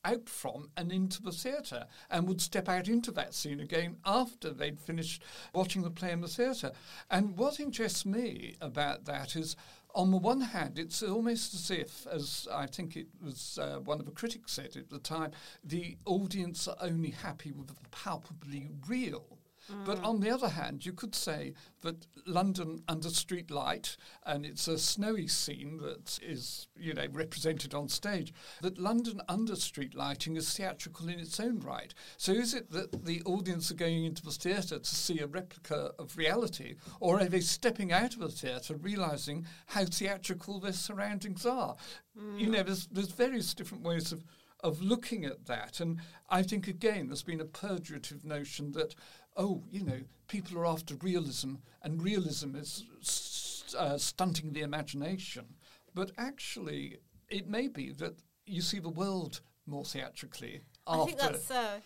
out 0.07 0.29
from 0.29 0.69
and 0.77 0.91
into 0.91 1.21
the 1.21 1.31
theatre 1.31 1.85
and 2.09 2.27
would 2.27 2.41
step 2.41 2.69
out 2.69 2.87
into 2.87 3.11
that 3.11 3.33
scene 3.33 3.59
again 3.59 3.97
after 4.05 4.51
they'd 4.51 4.79
finished 4.79 5.21
watching 5.53 5.83
the 5.83 5.91
play 5.91 6.11
in 6.11 6.21
the 6.21 6.27
theatre. 6.27 6.71
And 7.11 7.37
what 7.37 7.59
interests 7.59 8.05
me 8.05 8.55
about 8.61 9.05
that 9.05 9.35
is 9.35 9.55
on 9.93 10.11
the 10.11 10.17
one 10.17 10.41
hand, 10.41 10.77
it's 10.77 11.01
almost 11.01 11.53
as 11.55 11.71
if, 11.71 12.05
as 12.07 12.47
I 12.53 12.67
think 12.67 12.95
it 12.95 13.07
was 13.23 13.57
uh, 13.59 13.79
one 13.79 13.99
of 13.99 14.05
the 14.05 14.11
critics 14.11 14.53
said 14.53 14.75
at 14.77 14.89
the 14.89 14.99
time, 14.99 15.31
the 15.63 15.97
audience 16.05 16.67
are 16.67 16.77
only 16.81 17.09
happy 17.09 17.51
with 17.51 17.67
the 17.67 17.75
palpably 17.89 18.69
real. 18.87 19.36
But 19.85 19.99
mm. 19.99 20.05
on 20.05 20.19
the 20.19 20.29
other 20.29 20.49
hand, 20.49 20.85
you 20.85 20.93
could 20.93 21.15
say 21.15 21.53
that 21.81 22.07
London 22.25 22.83
under 22.87 23.09
street 23.09 23.51
light, 23.51 23.97
and 24.25 24.45
it's 24.45 24.67
a 24.67 24.77
snowy 24.77 25.27
scene 25.27 25.77
that 25.77 26.19
is, 26.21 26.67
you 26.75 26.93
know, 26.93 27.07
represented 27.11 27.73
on 27.73 27.89
stage, 27.89 28.33
that 28.61 28.77
London 28.77 29.21
under 29.27 29.55
street 29.55 29.93
lighting 29.93 30.35
is 30.35 30.55
theatrical 30.55 31.09
in 31.09 31.19
its 31.19 31.39
own 31.39 31.59
right. 31.59 31.93
So 32.17 32.31
is 32.31 32.53
it 32.53 32.71
that 32.71 33.05
the 33.05 33.21
audience 33.23 33.71
are 33.71 33.75
going 33.75 34.05
into 34.05 34.23
the 34.23 34.31
theatre 34.31 34.79
to 34.79 34.95
see 34.95 35.19
a 35.19 35.27
replica 35.27 35.91
of 35.99 36.17
reality, 36.17 36.75
or 36.99 37.19
are 37.19 37.25
they 37.25 37.41
stepping 37.41 37.91
out 37.91 38.13
of 38.13 38.19
the 38.19 38.29
theatre 38.29 38.75
realising 38.75 39.45
how 39.67 39.85
theatrical 39.85 40.59
their 40.59 40.73
surroundings 40.73 41.45
are? 41.45 41.75
You 42.15 42.47
mm. 42.47 42.51
know, 42.51 42.63
there's, 42.63 42.87
there's 42.87 43.11
various 43.11 43.53
different 43.53 43.83
ways 43.83 44.11
of 44.11 44.23
of 44.61 44.81
looking 44.81 45.23
at 45.23 45.45
that. 45.45 45.79
And 45.79 45.99
I 46.29 46.41
think, 46.41 46.67
again, 46.67 47.07
there's 47.07 47.23
been 47.23 47.41
a 47.41 47.45
purgative 47.45 48.25
notion 48.25 48.71
that, 48.71 48.95
oh, 49.37 49.63
you 49.71 49.83
know, 49.83 50.01
people 50.27 50.57
are 50.59 50.65
after 50.65 50.95
realism 50.95 51.55
and 51.83 52.01
realism 52.01 52.55
is 52.55 52.83
st- 53.01 53.75
uh, 53.79 53.97
stunting 53.97 54.53
the 54.53 54.61
imagination. 54.61 55.45
But 55.93 56.11
actually, 56.17 56.97
it 57.29 57.47
may 57.47 57.67
be 57.67 57.91
that 57.91 58.15
you 58.45 58.61
see 58.61 58.79
the 58.79 58.89
world 58.89 59.41
more 59.65 59.85
theatrically 59.85 60.61
I 60.87 61.05
think 61.05 61.19
after 61.19 61.33
that's 61.33 61.51
uh, 61.51 61.79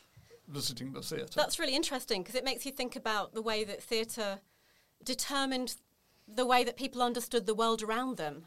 visiting 0.48 0.94
the 0.94 1.02
theatre. 1.02 1.34
that's 1.36 1.60
really 1.60 1.76
interesting 1.76 2.22
because 2.22 2.36
it 2.36 2.44
makes 2.44 2.66
you 2.66 2.72
think 2.72 2.96
about 2.96 3.34
the 3.34 3.42
way 3.42 3.64
that 3.64 3.82
theatre 3.82 4.40
determined 5.04 5.76
the 6.28 6.46
way 6.46 6.64
that 6.64 6.78
people 6.78 7.02
understood 7.02 7.46
the 7.46 7.56
world 7.56 7.82
around 7.82 8.18
them, 8.18 8.46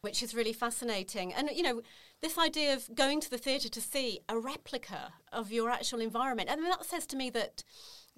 which 0.00 0.22
is 0.22 0.34
really 0.34 0.52
fascinating. 0.52 1.34
And 1.34 1.50
you 1.52 1.62
know, 1.62 1.82
this 2.22 2.38
idea 2.38 2.74
of 2.74 2.94
going 2.94 3.20
to 3.20 3.30
the 3.30 3.38
theatre 3.38 3.68
to 3.68 3.80
see 3.80 4.20
a 4.28 4.38
replica 4.38 5.12
of 5.32 5.52
your 5.52 5.70
actual 5.70 6.00
environment, 6.00 6.48
I 6.50 6.56
mean, 6.56 6.70
that 6.70 6.84
says 6.84 7.06
to 7.08 7.16
me 7.16 7.30
that 7.30 7.64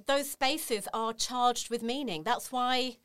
those 0.06 0.30
spaces 0.30 0.88
are 0.92 1.12
charged 1.12 1.70
with 1.70 1.82
meaning. 1.82 2.22
That's 2.22 2.52
why 2.52 2.96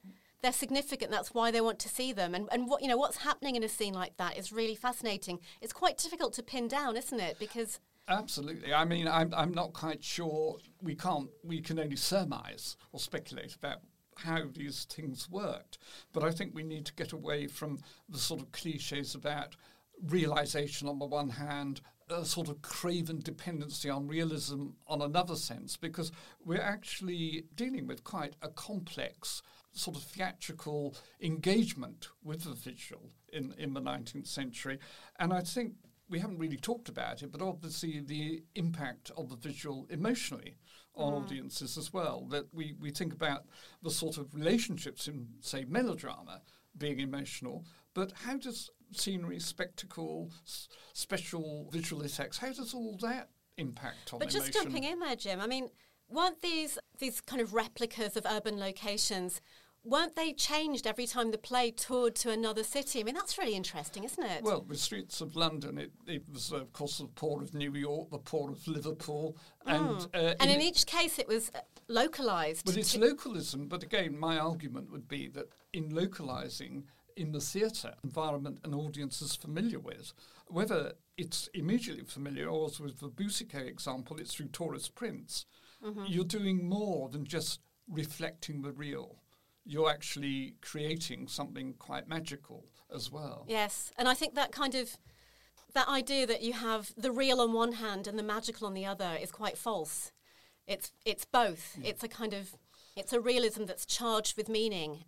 they're 0.41 0.51
significant. 0.51 1.11
That's 1.11 1.33
why 1.33 1.51
they 1.51 1.61
want 1.61 1.79
to 1.79 1.89
see 1.89 2.13
them. 2.13 2.35
And, 2.35 2.47
and 2.51 2.67
what 2.67 2.81
you 2.81 2.87
know, 2.87 2.97
what's 2.97 3.17
happening 3.17 3.55
in 3.55 3.63
a 3.63 3.69
scene 3.69 3.93
like 3.93 4.17
that 4.17 4.37
is 4.37 4.51
really 4.51 4.75
fascinating. 4.75 5.39
It's 5.61 5.73
quite 5.73 5.97
difficult 5.97 6.33
to 6.33 6.43
pin 6.43 6.67
down, 6.67 6.97
isn't 6.97 7.19
it? 7.19 7.39
Because 7.39 7.79
Absolutely. 8.07 8.73
I 8.73 8.83
mean, 8.83 9.07
I'm, 9.07 9.33
I'm 9.33 9.53
not 9.53 9.73
quite 9.73 10.03
sure. 10.03 10.57
We 10.81 10.95
can't, 10.95 11.29
we 11.43 11.61
can 11.61 11.79
only 11.79 11.95
surmise 11.95 12.75
or 12.91 12.99
speculate 12.99 13.55
about 13.55 13.77
how 14.17 14.43
these 14.53 14.85
things 14.85 15.29
worked. 15.29 15.77
But 16.11 16.23
I 16.23 16.31
think 16.31 16.53
we 16.53 16.63
need 16.63 16.85
to 16.85 16.93
get 16.93 17.13
away 17.13 17.47
from 17.47 17.79
the 18.09 18.17
sort 18.17 18.41
of 18.41 18.51
cliches 18.51 19.15
about 19.15 19.55
realization 20.07 20.87
on 20.87 20.99
the 20.99 21.05
one 21.05 21.29
hand, 21.29 21.81
a 22.13 22.25
sort 22.25 22.49
of 22.49 22.61
craven 22.61 23.19
dependency 23.19 23.89
on 23.89 24.07
realism 24.07 24.67
on 24.87 25.01
another 25.01 25.35
sense, 25.35 25.75
because 25.77 26.11
we're 26.45 26.61
actually 26.61 27.45
dealing 27.55 27.87
with 27.87 28.03
quite 28.03 28.35
a 28.41 28.49
complex 28.49 29.41
sort 29.73 29.97
of 29.97 30.03
theatrical 30.03 30.95
engagement 31.21 32.09
with 32.23 32.43
the 32.43 32.53
visual 32.53 33.09
in, 33.31 33.53
in 33.57 33.73
the 33.73 33.81
19th 33.81 34.27
century. 34.27 34.77
And 35.19 35.33
I 35.33 35.41
think 35.41 35.73
we 36.09 36.19
haven't 36.19 36.37
really 36.37 36.57
talked 36.57 36.89
about 36.89 37.23
it, 37.23 37.31
but 37.31 37.41
obviously 37.41 37.99
the 37.99 38.43
impact 38.55 39.11
of 39.17 39.29
the 39.29 39.35
visual 39.35 39.87
emotionally 39.89 40.57
on 40.95 41.13
hmm. 41.13 41.23
audiences 41.23 41.77
as 41.77 41.91
well. 41.91 42.27
That 42.29 42.53
we, 42.53 42.75
we 42.79 42.91
think 42.91 43.13
about 43.13 43.45
the 43.81 43.89
sort 43.89 44.17
of 44.17 44.33
relationships 44.35 45.07
in, 45.07 45.27
say, 45.41 45.65
melodrama 45.67 46.41
being 46.77 46.99
emotional, 46.99 47.65
but 47.93 48.11
how 48.25 48.37
does 48.37 48.69
scenery, 48.91 49.39
spectacle, 49.39 50.29
s- 50.45 50.67
special 50.93 51.69
visual 51.71 52.01
effects, 52.03 52.37
how 52.37 52.51
does 52.53 52.73
all 52.73 52.97
that 53.01 53.29
impact 53.57 54.13
on 54.13 54.19
But 54.19 54.33
emotion? 54.33 54.51
just 54.51 54.53
jumping 54.53 54.83
in 54.83 54.99
there, 54.99 55.15
Jim. 55.15 55.39
I 55.39 55.47
mean, 55.47 55.69
weren't 56.09 56.41
these 56.41 56.77
these 56.99 57.21
kind 57.21 57.41
of 57.41 57.53
replicas 57.53 58.15
of 58.17 58.25
urban 58.29 58.59
locations? 58.59 59.41
Weren't 59.85 60.15
they 60.15 60.31
changed 60.31 60.87
every 60.87 61.05
time 61.05 61.31
the 61.31 61.37
play 61.37 61.69
toured 61.69 62.15
to 62.17 62.29
another 62.31 62.63
city? 62.63 63.01
I 63.01 63.03
mean, 63.03 63.15
that's 63.15 63.37
really 63.37 63.53
interesting, 63.55 64.05
isn't 64.05 64.23
it? 64.23 64.41
Well, 64.41 64.61
the 64.61 64.77
streets 64.77 65.19
of 65.19 65.35
London, 65.35 65.77
it, 65.77 65.91
it 66.07 66.23
was, 66.31 66.53
of 66.53 66.71
course, 66.71 66.99
the 66.99 67.07
port 67.07 67.43
of 67.43 67.53
New 67.53 67.73
York, 67.73 68.09
the 68.09 68.17
port 68.17 68.53
of 68.53 68.65
Liverpool, 68.65 69.35
and 69.65 70.07
uh, 70.13 70.35
and 70.39 70.49
in 70.49 70.61
each 70.61 70.85
case, 70.85 71.19
it 71.19 71.27
was 71.27 71.51
uh, 71.53 71.59
localized. 71.89 72.65
But 72.65 72.77
it's 72.77 72.95
localism. 72.95 73.67
But 73.67 73.83
again, 73.83 74.17
my 74.17 74.37
argument 74.39 74.89
would 74.89 75.09
be 75.09 75.27
that 75.29 75.49
in 75.73 75.89
localizing 75.93 76.85
in 77.15 77.31
the 77.31 77.39
theatre 77.39 77.93
environment 78.03 78.59
an 78.63 78.73
audience 78.73 79.21
is 79.21 79.35
familiar 79.35 79.79
with, 79.79 80.13
whether 80.47 80.93
it's 81.17 81.49
immediately 81.53 82.03
familiar 82.03 82.47
or 82.47 82.67
as 82.67 82.79
with 82.79 82.99
the 82.99 83.07
Boucicault 83.07 83.59
example, 83.65 84.17
it's 84.17 84.33
through 84.33 84.47
tourist 84.47 84.95
prints, 84.95 85.45
mm-hmm. 85.83 86.03
you're 86.07 86.23
doing 86.23 86.67
more 86.67 87.09
than 87.09 87.25
just 87.25 87.59
reflecting 87.87 88.61
the 88.61 88.71
real. 88.71 89.17
You're 89.65 89.89
actually 89.89 90.55
creating 90.61 91.27
something 91.27 91.73
quite 91.79 92.07
magical 92.07 92.65
as 92.93 93.11
well. 93.11 93.45
Yes, 93.47 93.91
and 93.97 94.09
I 94.09 94.13
think 94.13 94.35
that 94.35 94.51
kind 94.51 94.75
of 94.75 94.97
that 95.73 95.87
idea 95.87 96.27
that 96.27 96.41
you 96.41 96.53
have 96.53 96.91
the 96.95 97.11
real 97.11 97.41
on 97.41 97.53
one 97.53 97.73
hand 97.73 98.07
and 98.07 98.17
the 98.17 98.23
magical 98.23 98.67
on 98.67 98.73
the 98.73 98.85
other 98.85 99.17
is 99.21 99.31
quite 99.31 99.57
false. 99.57 100.11
It's 100.67 100.91
it's 101.05 101.25
both. 101.25 101.77
It's 101.83 102.03
a 102.03 102.07
kind 102.07 102.33
of 102.33 102.55
it's 102.95 103.13
a 103.13 103.19
realism 103.19 103.65
that's 103.65 103.85
charged 103.85 104.37
with 104.37 104.49
meaning 104.49 105.05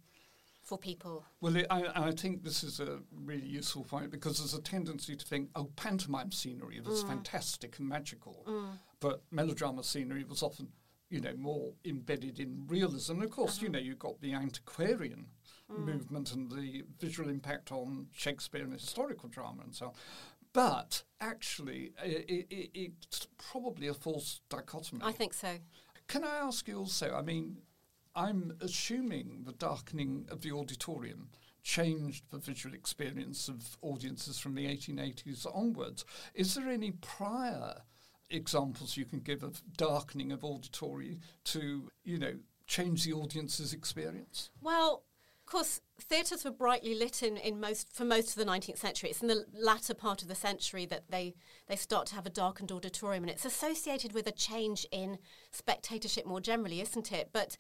for 0.65 0.77
people. 0.77 1.23
Well, 1.39 1.55
it, 1.55 1.67
I, 1.69 2.07
I 2.07 2.11
think 2.11 2.43
this 2.43 2.63
is 2.63 2.79
a 2.79 2.99
really 3.13 3.47
useful 3.47 3.83
point 3.83 4.11
because 4.11 4.39
there's 4.39 4.55
a 4.55 4.61
tendency 4.61 5.15
to 5.15 5.25
think, 5.25 5.49
oh, 5.55 5.69
pantomime 5.75 6.31
scenery 6.31 6.81
was 6.81 7.03
mm. 7.03 7.07
fantastic 7.07 7.77
and 7.77 7.87
magical, 7.87 8.43
mm. 8.47 8.71
but 8.99 9.21
melodrama 9.31 9.83
scenery 9.83 10.23
was 10.23 10.41
often, 10.41 10.69
you 11.09 11.21
know, 11.21 11.35
more 11.37 11.73
embedded 11.85 12.39
in 12.39 12.65
realism. 12.67 13.21
Of 13.21 13.29
course, 13.29 13.61
you 13.61 13.67
uh-huh. 13.67 13.77
know, 13.77 13.83
you've 13.83 13.99
got 13.99 14.19
the 14.21 14.33
antiquarian 14.33 15.27
mm. 15.71 15.85
movement 15.85 16.33
and 16.33 16.51
the 16.51 16.83
visual 16.99 17.29
impact 17.29 17.71
on 17.71 18.07
Shakespeare 18.11 18.63
and 18.63 18.73
historical 18.73 19.29
drama 19.29 19.61
and 19.63 19.73
so 19.73 19.87
on. 19.87 19.93
But 20.51 21.03
actually, 21.21 21.91
i 22.01 22.05
i 22.05 22.45
i 22.51 22.69
it's 22.73 23.27
probably 23.37 23.87
a 23.87 23.93
false 23.93 24.39
dichotomy. 24.49 25.01
I 25.03 25.11
think 25.11 25.33
so. 25.33 25.57
Can 26.07 26.23
I 26.23 26.37
ask 26.37 26.67
you 26.67 26.79
also? 26.79 27.13
I 27.13 27.21
mean, 27.21 27.57
I'm 28.15 28.57
assuming 28.61 29.43
the 29.45 29.51
darkening 29.53 30.27
of 30.29 30.41
the 30.41 30.51
auditorium 30.51 31.29
changed 31.63 32.25
the 32.29 32.37
visual 32.37 32.75
experience 32.75 33.49
of 33.49 33.77
audiences 33.81 34.39
from 34.39 34.55
the 34.55 34.67
1880s 34.67 35.45
onwards. 35.53 36.05
Is 36.33 36.53
there 36.53 36.69
any 36.69 36.91
prior 36.91 37.81
examples 38.29 38.97
you 38.97 39.05
can 39.05 39.19
give 39.19 39.43
of 39.43 39.61
darkening 39.75 40.31
of 40.31 40.43
auditory 40.43 41.19
to, 41.45 41.89
you 42.03 42.17
know, 42.17 42.35
change 42.67 43.03
the 43.03 43.13
audience's 43.13 43.73
experience? 43.73 44.51
Well, 44.61 45.03
of 45.45 45.51
course, 45.51 45.79
theatres 45.99 46.43
were 46.43 46.49
brightly 46.49 46.95
lit 46.95 47.21
in, 47.21 47.37
in 47.37 47.59
most 47.59 47.93
for 47.93 48.03
most 48.03 48.29
of 48.29 48.35
the 48.35 48.51
19th 48.51 48.79
century. 48.79 49.11
It's 49.11 49.21
in 49.21 49.27
the 49.27 49.45
latter 49.53 49.93
part 49.93 50.23
of 50.23 50.27
the 50.27 50.33
century 50.33 50.87
that 50.87 51.03
they, 51.11 51.35
they 51.67 51.75
start 51.75 52.07
to 52.07 52.15
have 52.15 52.25
a 52.25 52.31
darkened 52.31 52.71
auditorium, 52.71 53.23
and 53.23 53.29
it's 53.29 53.45
associated 53.45 54.11
with 54.11 54.25
a 54.25 54.31
change 54.31 54.87
in 54.91 55.19
spectatorship 55.51 56.25
more 56.25 56.41
generally, 56.41 56.81
isn't 56.81 57.11
it? 57.11 57.29
But 57.31 57.57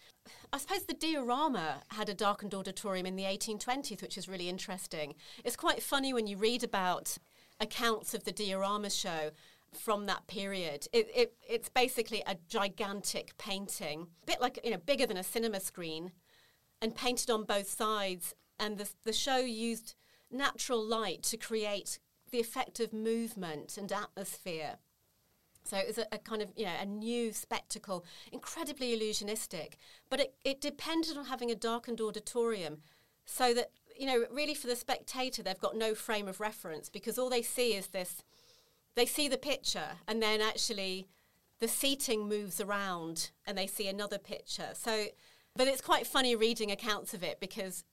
I 0.51 0.57
suppose 0.57 0.85
the 0.85 0.95
diorama 0.95 1.83
had 1.89 2.09
a 2.09 2.15
darkened 2.15 2.55
auditorium 2.55 3.05
in 3.05 3.17
the 3.17 3.23
1820s, 3.23 4.01
which 4.01 4.17
is 4.17 4.27
really 4.27 4.49
interesting. 4.49 5.13
It's 5.43 5.55
quite 5.55 5.83
funny 5.83 6.11
when 6.11 6.25
you 6.25 6.37
read 6.37 6.63
about 6.63 7.19
accounts 7.59 8.15
of 8.15 8.23
the 8.23 8.31
diorama 8.31 8.89
show 8.89 9.29
from 9.75 10.07
that 10.07 10.25
period. 10.25 10.87
It, 10.91 11.07
it, 11.15 11.33
it's 11.47 11.69
basically 11.69 12.23
a 12.25 12.35
gigantic 12.49 13.37
painting, 13.37 14.07
a 14.23 14.25
bit 14.25 14.41
like, 14.41 14.59
you 14.63 14.71
know, 14.71 14.77
bigger 14.77 15.05
than 15.05 15.17
a 15.17 15.23
cinema 15.23 15.59
screen, 15.59 16.13
and 16.81 16.95
painted 16.95 17.29
on 17.29 17.43
both 17.43 17.69
sides. 17.69 18.35
And 18.59 18.77
the, 18.77 18.89
the 19.03 19.13
show 19.13 19.37
used 19.37 19.95
natural 20.31 20.83
light 20.83 21.23
to 21.23 21.37
create 21.37 21.99
the 22.31 22.39
effect 22.39 22.79
of 22.79 22.93
movement 22.93 23.77
and 23.77 23.91
atmosphere. 23.91 24.75
So 25.63 25.77
it 25.77 25.87
was 25.87 25.97
a, 25.97 26.05
a 26.11 26.17
kind 26.17 26.41
of, 26.41 26.49
you 26.55 26.65
know, 26.65 26.75
a 26.79 26.85
new 26.85 27.33
spectacle, 27.33 28.05
incredibly 28.31 28.97
illusionistic. 28.97 29.73
But 30.09 30.19
it, 30.19 30.35
it 30.43 30.61
depended 30.61 31.17
on 31.17 31.25
having 31.25 31.49
a 31.49 31.55
darkened 31.55 32.01
auditorium 32.01 32.77
so 33.25 33.53
that, 33.53 33.71
you 33.97 34.05
know, 34.05 34.25
really 34.31 34.53
for 34.53 34.67
the 34.67 34.75
spectator, 34.75 35.41
they've 35.41 35.59
got 35.59 35.75
no 35.75 35.95
frame 35.95 36.27
of 36.27 36.39
reference 36.39 36.89
because 36.89 37.17
all 37.17 37.29
they 37.29 37.41
see 37.41 37.73
is 37.73 37.87
this 37.87 38.23
they 38.95 39.05
see 39.05 39.27
the 39.27 39.37
picture 39.37 39.97
and 40.07 40.21
then 40.21 40.41
actually 40.41 41.07
the 41.59 41.67
seating 41.67 42.27
moves 42.27 42.59
around 42.59 43.31
and 43.45 43.57
they 43.57 43.67
see 43.67 43.87
another 43.87 44.17
picture. 44.17 44.69
So, 44.73 45.07
but 45.55 45.67
it's 45.67 45.81
quite 45.81 46.05
funny 46.05 46.35
reading 46.35 46.71
accounts 46.71 47.13
of 47.13 47.23
it 47.23 47.39
because 47.39 47.83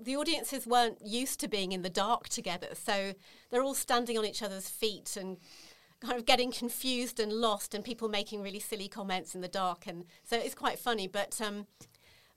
the 0.00 0.16
audiences 0.16 0.66
weren't 0.66 0.98
used 1.04 1.38
to 1.40 1.48
being 1.48 1.72
in 1.72 1.82
the 1.82 1.90
dark 1.90 2.28
together. 2.28 2.68
So 2.72 3.14
they're 3.50 3.62
all 3.62 3.74
standing 3.74 4.18
on 4.18 4.24
each 4.24 4.42
other's 4.42 4.68
feet 4.68 5.16
and 5.16 5.38
kind 6.00 6.18
of 6.18 6.26
getting 6.26 6.50
confused 6.50 7.20
and 7.20 7.32
lost 7.32 7.74
and 7.74 7.84
people 7.84 8.08
making 8.08 8.42
really 8.42 8.58
silly 8.58 8.88
comments 8.88 9.34
in 9.34 9.40
the 9.40 9.48
dark. 9.48 9.86
And 9.86 10.04
so 10.24 10.36
it's 10.36 10.54
quite 10.54 10.78
funny. 10.78 11.06
But 11.06 11.40
um, 11.40 11.66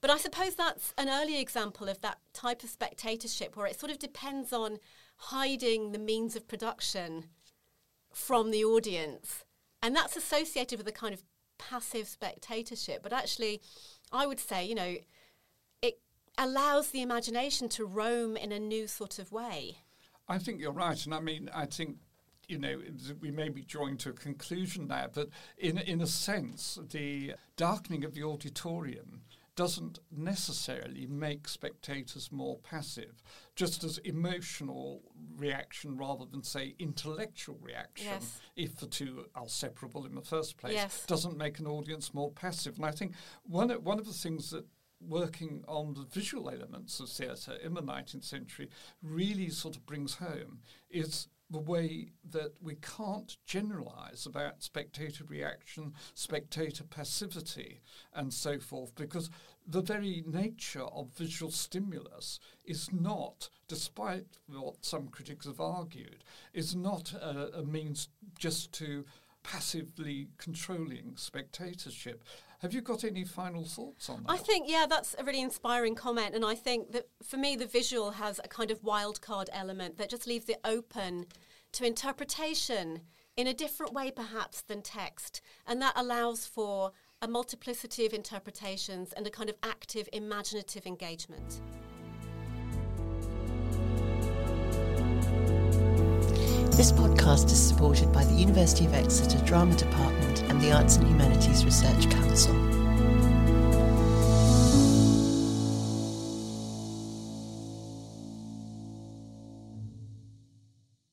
but 0.01 0.11
I 0.11 0.17
suppose 0.17 0.55
that's 0.55 0.93
an 0.97 1.09
early 1.09 1.39
example 1.41 1.89
of 1.89 2.01
that 2.01 2.19
type 2.33 2.63
of 2.63 2.69
spectatorship 2.69 3.55
where 3.55 3.65
it 3.65 3.79
sort 3.79 3.91
of 3.91 3.97
depends 3.97 4.53
on 4.53 4.77
hiding 5.17 5.91
the 5.91 5.99
means 5.99 6.35
of 6.35 6.47
production 6.47 7.25
from 8.13 8.51
the 8.51 8.63
audience. 8.63 9.43
And 9.81 9.95
that's 9.95 10.15
associated 10.15 10.77
with 10.77 10.87
a 10.87 10.91
kind 10.91 11.13
of 11.13 11.23
passive 11.57 12.07
spectatorship. 12.07 13.01
But 13.01 13.13
actually 13.13 13.61
I 14.15 14.25
would 14.25 14.39
say 14.39 14.65
you 14.65 14.75
know 14.75 14.95
it 15.82 15.99
allows 16.38 16.89
the 16.89 17.01
imagination 17.01 17.69
to 17.69 17.86
roam 17.86 18.38
in 18.38 18.51
a 18.51 18.60
new 18.60 18.88
sort 18.88 19.19
of 19.19 19.32
way. 19.32 19.78
I 20.28 20.39
think 20.39 20.60
you're 20.60 20.71
right, 20.71 21.04
and 21.06 21.13
I 21.13 21.19
mean, 21.19 21.49
I 21.54 21.65
think 21.65 21.97
you 22.47 22.58
know 22.58 22.82
we 23.19 23.32
may 23.32 23.49
be 23.49 23.63
drawing 23.63 23.97
to 23.97 24.10
a 24.10 24.13
conclusion 24.13 24.88
there, 24.88 25.10
but 25.13 25.30
in 25.58 25.78
in 25.78 26.01
a 26.01 26.08
sense, 26.08 26.80
the 26.91 27.34
darkening 27.58 28.04
of 28.04 28.13
the 28.13 28.23
auditorium 28.23 29.21
doesn't 29.55 29.99
necessarily 30.11 31.07
make 31.07 31.47
spectators 31.47 32.31
more 32.31 32.57
passive, 32.59 33.23
just 33.55 33.83
as 33.83 33.97
emotional 33.99 35.01
reaction 35.37 35.97
rather 35.97 36.25
than, 36.25 36.43
say, 36.43 36.75
intellectual 36.79 37.57
reaction, 37.61 38.07
yes. 38.07 38.39
if 38.55 38.75
the 38.77 38.87
two 38.87 39.25
are 39.33 39.47
separable 39.47 40.05
in 40.05 40.15
the 40.15 40.21
first 40.21 40.57
place, 40.57 40.73
yes. 40.73 41.05
doesn't 41.07 41.37
make 41.37 41.59
an 41.59 41.67
audience 41.67 42.13
more 42.13 42.31
passive. 42.31 42.75
And 42.75 42.85
I 42.85 42.91
think 42.91 43.13
one, 43.43 43.69
one 43.69 43.99
of 43.99 44.05
the 44.05 44.13
things 44.13 44.49
that 44.51 44.65
working 44.99 45.63
on 45.67 45.93
the 45.93 46.05
visual 46.11 46.49
elements 46.49 46.99
of 46.99 47.09
theatre 47.09 47.57
in 47.63 47.73
the 47.73 47.83
19th 47.83 48.23
century 48.23 48.69
really 49.01 49.49
sort 49.49 49.75
of 49.75 49.85
brings 49.85 50.15
home 50.15 50.59
is 50.89 51.27
the 51.49 51.60
way 51.60 52.10
that 52.31 52.53
we 52.62 52.75
can't 52.75 53.38
generalize 53.45 54.25
about 54.25 54.63
spectator 54.63 55.23
reaction, 55.25 55.93
spectator 56.13 56.84
passivity, 56.84 57.81
and 58.13 58.34
so 58.34 58.60
forth, 58.60 58.95
because 58.95 59.29
the 59.67 59.81
very 59.81 60.23
nature 60.25 60.84
of 60.84 61.15
visual 61.15 61.51
stimulus 61.51 62.39
is 62.63 62.91
not, 62.91 63.49
despite 63.67 64.25
what 64.47 64.84
some 64.84 65.08
critics 65.08 65.45
have 65.45 65.60
argued, 65.60 66.23
is 66.53 66.75
not 66.75 67.13
a, 67.13 67.60
a 67.60 67.63
means 67.63 68.10
just 68.39 68.71
to 68.73 69.05
passively 69.43 70.27
controlling 70.38 71.13
spectatorship. 71.15 72.23
Have 72.65 72.73
you 72.73 72.82
got 72.82 73.04
any 73.04 73.23
final 73.23 73.63
thoughts 73.63 74.10
on 74.10 74.23
that? 74.23 74.32
I 74.32 74.38
think, 74.38 74.67
yeah, 74.67 74.88
that's 74.89 75.15
a 75.19 75.23
really 75.23 75.41
inspiring 75.41 75.93
comment. 75.93 76.34
And 76.34 76.43
I 76.43 76.56
think 76.56 76.93
that 76.93 77.08
for 77.21 77.38
me, 77.38 77.56
the 77.56 77.67
visual 77.67 78.10
has 78.10 78.39
a 78.43 78.47
kind 78.47 78.71
of 78.71 78.84
wild 78.84 79.21
card 79.21 79.51
element 79.54 79.99
that 79.99 80.10
just 80.10 80.25
leaves 80.25 80.49
it 80.49 80.62
open 80.65 81.28
to 81.73 81.86
interpretation 81.86 83.01
in 83.38 83.45
a 83.45 83.54
different 83.54 83.93
way, 83.93 84.10
perhaps, 84.10 84.62
than 84.63 84.82
text. 84.82 85.41
And 85.67 85.80
that 85.84 85.93
allows 85.95 86.47
for 86.47 86.91
a 87.21 87.28
multiplicity 87.28 88.08
of 88.08 88.13
interpretations 88.13 89.13
and 89.13 89.28
a 89.28 89.30
kind 89.30 89.51
of 89.51 89.58
active, 89.62 90.10
imaginative 90.12 90.88
engagement. 90.88 91.62
This 96.75 96.91
podcast 96.91 97.45
is 97.45 97.69
supported 97.69 98.11
by 98.11 98.25
the 98.25 98.33
University 98.33 98.85
of 98.85 98.93
Exeter 98.93 99.38
Drama 99.45 99.77
Department 99.77 100.43
and 100.49 100.59
the 100.59 100.73
Arts 100.73 100.97
and 100.97 101.07
Humanities 101.07 101.63
Research 101.63 102.09
Council. 102.09 102.53